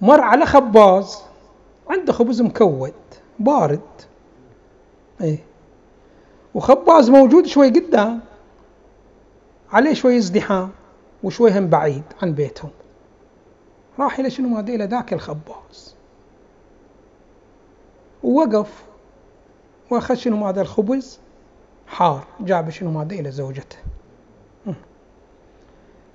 مر 0.00 0.20
على 0.20 0.46
خباز 0.46 1.18
عنده 1.90 2.12
خبز 2.12 2.42
مكود 2.42 2.92
بارد. 3.38 3.80
اي 5.20 5.38
وخباز 6.54 7.10
موجود 7.10 7.46
شوي 7.46 7.68
قدام. 7.68 8.20
عليه 9.72 9.94
شوي 9.94 10.18
ازدحام 10.18 10.70
وشوي 11.22 11.58
هم 11.58 11.66
بعيد 11.66 12.02
عن 12.22 12.32
بيتهم. 12.32 12.70
راح 13.98 14.18
إلى 14.18 14.30
شنو؟ 14.30 14.48
مادة 14.48 14.74
إلى 14.74 14.84
ذاك 14.84 15.12
الخباز. 15.12 15.94
ووقف 18.22 18.84
وأخذ 19.90 20.14
شنو؟ 20.14 20.36
مادة 20.36 20.62
الخبز 20.62 21.18
حار 21.86 22.26
جاب 22.40 22.70
شنو؟ 22.70 22.90
مادة 22.90 23.20
إلى 23.20 23.30
زوجته. 23.30 23.76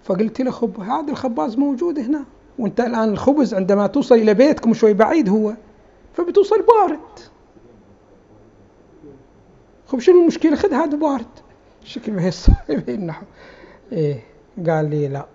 فقلت 0.04 0.42
له 0.42 0.52
خب 0.52 0.80
هذا 0.80 1.12
الخباز 1.12 1.58
موجود 1.58 2.00
هنا 2.00 2.26
وأنت 2.60 2.80
الآن 2.80 3.10
الخبز 3.10 3.54
عندما 3.54 3.88
توصل 3.88 4.16
إلى 4.16 4.34
بيتكم 4.34 4.74
شوي 4.74 4.94
بعيد 4.94 5.30
هو 5.30 5.54
فبتوصل 6.14 6.62
بارد. 6.62 7.00
خب 9.88 10.00
شنو 10.00 10.22
المشكلة؟ 10.22 10.56
خذ 10.56 10.74
هذا 10.74 10.98
بارد. 10.98 11.43
شكل 11.86 12.12
بهالنحو 12.12 12.54
النحو. 12.70 13.26
إيه 13.92 14.20
قال 14.68 14.90
لي 14.90 15.08
لا. 15.08 15.26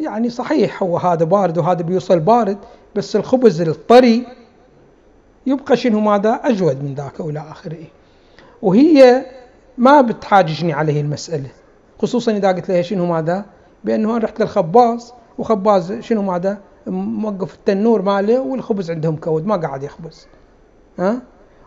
يعني 0.00 0.30
صحيح 0.30 0.82
هو 0.82 0.98
هذا 0.98 1.24
بارد 1.24 1.58
وهذا 1.58 1.82
بيوصل 1.82 2.20
بارد 2.20 2.58
بس 2.94 3.16
الخبز 3.16 3.60
الطري 3.60 4.26
يبقى 5.46 5.76
شنو 5.76 6.00
ماذا؟ 6.00 6.30
أجود 6.44 6.84
من 6.84 6.94
ذاك 6.94 7.20
والى 7.20 7.40
آخره. 7.40 7.84
وهي 8.62 9.24
ما 9.78 10.00
بتحاججني 10.00 10.72
عليه 10.72 11.00
المسألة 11.00 11.50
خصوصا 12.02 12.32
إذا 12.32 12.52
قلت 12.52 12.68
لها 12.68 12.82
شنو 12.82 13.06
ماذا؟ 13.06 13.44
بأنه 13.84 14.10
أنا 14.10 14.24
رحت 14.24 14.40
للخباز 14.40 15.12
وخباز 15.38 15.92
شنو 15.92 16.22
ماذا؟ 16.22 16.58
موقف 16.86 17.54
التنور 17.54 18.02
ماله 18.02 18.40
والخبز 18.40 18.90
عندهم 18.90 19.16
كود 19.16 19.46
ما 19.46 19.56
قاعد 19.56 19.82
يخبز. 19.82 20.26
ها؟ 20.98 21.22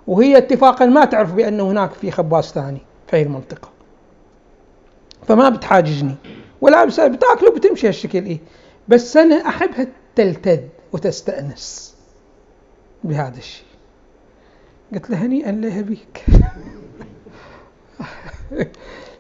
وهي 0.08 0.38
اتفاقا 0.38 0.86
ما 0.86 1.06
تعرف 1.06 1.34
بأنه 1.34 1.72
هناك 1.72 1.92
في 1.92 2.12
خباز 2.12 2.44
ثاني 2.44 2.82
في 3.08 3.18
هذه 3.18 3.24
المنطقة. 3.24 3.70
فما 5.28 5.50
بتحاججني. 5.50 6.16
ولا 6.62 6.86
بتاكل 6.86 7.48
وبتمشي 7.48 7.88
هالشكل 7.88 8.26
إيه. 8.26 8.40
بس 8.88 9.18
أنا 9.18 9.36
أحبها 9.36 9.88
تلتذ 10.16 10.60
وتستأنس 10.92 11.96
بهذا 13.04 13.38
الشيء. 13.38 13.66
قلت 14.94 15.10
له 15.10 15.26
هنيئا 15.26 15.52
لها 15.52 15.82
بيك 15.82 16.26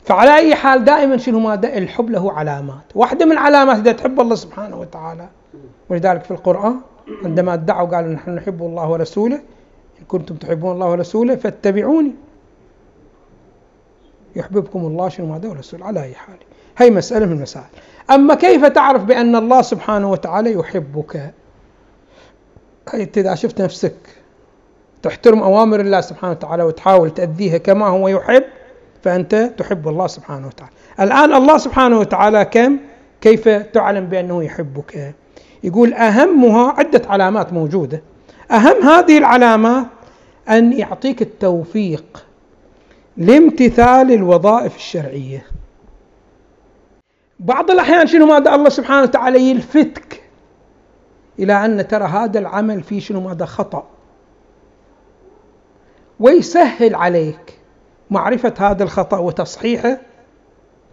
فعلى 0.05 0.35
أي 0.35 0.55
حال 0.55 0.83
دائما 0.83 1.17
شنو 1.17 1.39
ماذا 1.39 1.77
الحب 1.77 2.09
له 2.09 2.31
علامات. 2.31 2.83
واحدة 2.95 3.25
من 3.25 3.37
علامات 3.37 3.77
إذا 3.77 3.91
تحب 3.91 4.19
الله 4.19 4.35
سبحانه 4.35 4.79
وتعالى. 4.79 5.29
ولذلك 5.89 6.23
في 6.23 6.31
القرآن 6.31 6.75
عندما 7.25 7.53
ادعوا 7.53 7.87
قالوا 7.87 8.13
نحن 8.13 8.35
نحب 8.35 8.61
الله 8.61 8.89
ورسوله 8.89 9.41
إن 9.99 10.05
كنتم 10.07 10.35
تحبون 10.35 10.71
الله 10.71 10.91
ورسوله 10.91 11.35
فاتبعوني. 11.35 12.11
يحببكم 14.35 14.79
الله 14.79 15.09
شنو 15.09 15.25
ماذا 15.25 15.49
ورسول 15.49 15.83
على 15.83 16.03
أي 16.03 16.13
حال. 16.13 16.37
هي 16.77 16.89
مسألة 16.89 17.25
من 17.25 17.31
المسائل. 17.31 17.65
أما 18.11 18.35
كيف 18.35 18.65
تعرف 18.65 19.03
بأن 19.03 19.35
الله 19.35 19.61
سبحانه 19.61 20.11
وتعالى 20.11 20.53
يحبك؟ 20.53 21.33
أنت 22.93 23.17
إذا 23.17 23.35
شفت 23.35 23.61
نفسك 23.61 23.95
تحترم 25.01 25.43
أوامر 25.43 25.79
الله 25.79 26.01
سبحانه 26.01 26.31
وتعالى 26.31 26.63
وتحاول 26.63 27.09
تأديها 27.09 27.57
كما 27.57 27.87
هو 27.87 28.07
يحب 28.07 28.43
فأنت 29.03 29.35
تحب 29.57 29.87
الله 29.87 30.07
سبحانه 30.07 30.47
وتعالى. 30.47 30.71
الآن 30.99 31.33
الله 31.33 31.57
سبحانه 31.57 31.99
وتعالى 31.99 32.45
كم؟ 32.45 32.77
كيف 33.21 33.49
تعلم 33.49 34.05
بأنه 34.05 34.43
يحبك؟ 34.43 35.13
يقول 35.63 35.93
أهمها 35.93 36.73
عدة 36.77 37.01
علامات 37.09 37.53
موجودة. 37.53 38.01
أهم 38.51 38.83
هذه 38.83 39.17
العلامات 39.17 39.85
أن 40.49 40.73
يعطيك 40.73 41.21
التوفيق 41.21 42.25
لامتثال 43.17 44.11
الوظائف 44.11 44.75
الشرعية. 44.75 45.45
بعض 47.39 47.71
الأحيان 47.71 48.07
شنو 48.07 48.25
ماذا 48.25 48.55
الله 48.55 48.69
سبحانه 48.69 49.01
وتعالى 49.01 49.49
يلفتك 49.49 50.23
إلى 51.39 51.65
أن 51.65 51.87
ترى 51.87 52.03
هذا 52.03 52.39
العمل 52.39 52.83
فيه 52.83 52.99
شنو 52.99 53.21
ماذا 53.21 53.45
خطأ. 53.45 53.87
ويسهل 56.19 56.95
عليك 56.95 57.59
معرفة 58.11 58.53
هذا 58.57 58.83
الخطأ 58.83 59.17
وتصحيحه. 59.17 59.97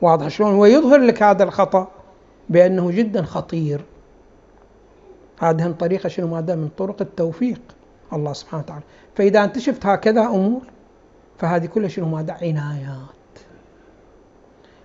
واضح 0.02 0.28
شلون؟ 0.28 0.54
ويظهر 0.54 0.98
لك 0.98 1.22
هذا 1.22 1.44
الخطأ 1.44 1.88
بأنه 2.48 2.90
جدا 2.90 3.22
خطير. 3.22 3.84
هذه 5.42 5.66
من 5.66 5.74
طريقة 5.74 6.08
شنو 6.08 6.26
ماذا 6.26 6.54
من 6.54 6.68
طرق 6.68 7.00
التوفيق 7.00 7.60
الله 8.12 8.32
سبحانه 8.32 8.62
وتعالى. 8.62 8.82
فإذا 9.14 9.44
أنت 9.44 9.58
شفت 9.58 9.86
هكذا 9.86 10.20
أمور 10.20 10.62
فهذه 11.38 11.66
كلها 11.66 11.88
شنو 11.88 12.08
ماذا 12.08 12.32
عنايات. 12.32 13.22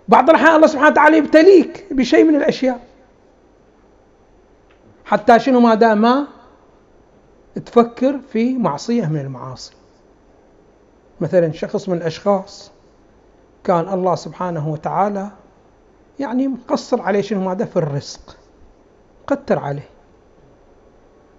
بعض 0.08 0.30
الأحيان 0.30 0.56
الله 0.56 0.68
سبحانه 0.68 0.92
وتعالى 0.92 1.18
يبتليك 1.18 1.86
بشيء 1.92 2.24
من 2.24 2.36
الأشياء. 2.36 2.80
حتى 5.06 5.40
شنو 5.40 5.60
ماذا 5.60 5.94
ما 5.94 6.28
تفكر 7.66 8.20
في 8.20 8.58
معصية 8.58 9.06
من 9.06 9.20
المعاصي. 9.20 9.74
مثلا 11.22 11.52
شخص 11.52 11.90
من 11.90 11.98
الأشخاص 11.98 12.72
كان 13.64 13.94
الله 13.94 14.16
سبحانه 14.16 14.70
وتعالى 14.70 15.32
يعني 16.20 16.48
مقصر 16.48 17.02
عليه 17.02 17.22
شنو 17.22 17.42
ماذا 17.42 17.66
في 17.66 17.78
الرزق 17.78 18.38
قتر 19.28 19.60
عليه. 19.60 19.90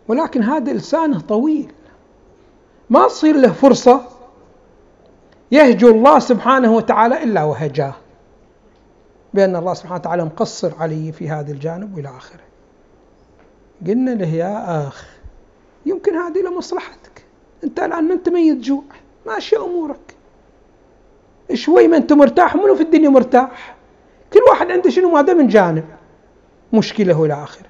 ولكن 0.08 0.42
هذا 0.42 0.72
لسانه 0.72 1.20
طويل. 1.20 1.72
ما 2.90 3.06
تصير 3.06 3.36
له 3.36 3.52
فرصة 3.52 4.00
يهجو 5.52 5.88
الله 5.88 6.18
سبحانه 6.18 6.72
وتعالى 6.72 7.22
إلا 7.22 7.44
وهجاه. 7.44 7.94
بأن 9.34 9.56
الله 9.56 9.74
سبحانه 9.74 9.94
وتعالى 9.94 10.24
مقصر 10.24 10.72
علي 10.80 11.12
في 11.12 11.28
هذا 11.28 11.52
الجانب 11.52 11.96
وإلى 11.96 12.08
آخره. 12.08 12.40
قلنا 13.86 14.10
له 14.10 14.28
يا 14.28 14.88
أخ 14.88 15.08
يمكن 15.86 16.14
هذه 16.14 16.38
لمصلحتك. 16.38 17.24
أنت 17.64 17.80
الآن 17.80 18.08
ما 18.08 18.14
أنت 18.14 18.28
ميت 18.28 18.58
جوع؟ 18.58 18.82
ماشي 19.26 19.56
أمورك. 19.56 20.14
شوي 21.54 21.88
ما 21.88 21.96
أنت 21.96 22.12
مرتاح 22.12 22.56
منو 22.56 22.74
في 22.74 22.82
الدنيا 22.82 23.08
مرتاح؟ 23.08 23.76
كل 24.32 24.40
واحد 24.48 24.70
عنده 24.70 24.90
شنو 24.90 25.10
ماذا 25.10 25.32
من 25.34 25.48
جانب؟ 25.48 25.84
مشكلة 26.72 27.24
إلى 27.24 27.34
آخره. 27.34 27.67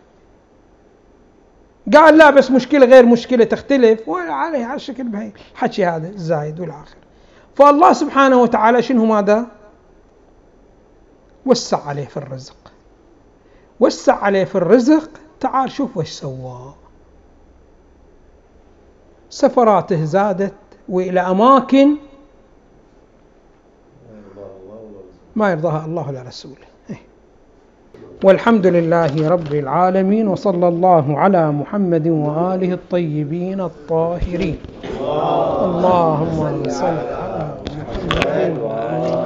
قال 1.95 2.19
لا 2.19 2.31
بس 2.31 2.51
مشكلة 2.51 2.87
غير 2.87 3.07
مشكلة 3.07 3.45
تختلف. 3.45 4.09
ولا 4.09 4.33
عليه 4.33 4.65
على 4.65 4.77
الشكل 4.77 5.05
بهي 5.05 5.33
حكي 5.55 5.85
هذا 5.85 6.09
الزايد 6.09 6.61
والآخر. 6.61 6.97
فالله 7.55 7.93
سبحانه 7.93 8.43
وتعالى 8.43 8.83
شنو 8.83 9.05
ماذا؟ 9.05 9.47
وسع 11.47 11.87
عليه 11.87 12.07
في 12.07 12.17
الرزق. 12.17 12.57
وسع 13.81 14.17
عليه 14.17 14.45
في 14.45 14.55
الرزق. 14.55 15.11
تعال 15.41 15.71
شوف 15.71 15.97
وش 15.97 16.11
سوى. 16.11 16.75
سفراته 19.31 20.05
زادت 20.05 20.55
وإلى 20.89 21.21
أماكن 21.21 21.97
ما 25.37 25.51
يرضاها 25.51 25.87
الله 25.87 26.09
ولا 26.09 26.23
رسوله. 26.23 26.67
والحمد 28.25 28.67
لله 28.67 29.29
رب 29.29 29.53
العالمين 29.55 30.29
وصلى 30.29 30.69
الله 30.69 31.19
على 31.19 31.53
محمد 31.53 32.07
وآله 32.09 32.73
الطيبين 32.73 33.61
الطاهرين. 33.61 34.57
اللهم 35.65 36.39
صل 36.69 36.99
على 37.23 37.45
محمد 37.63 39.18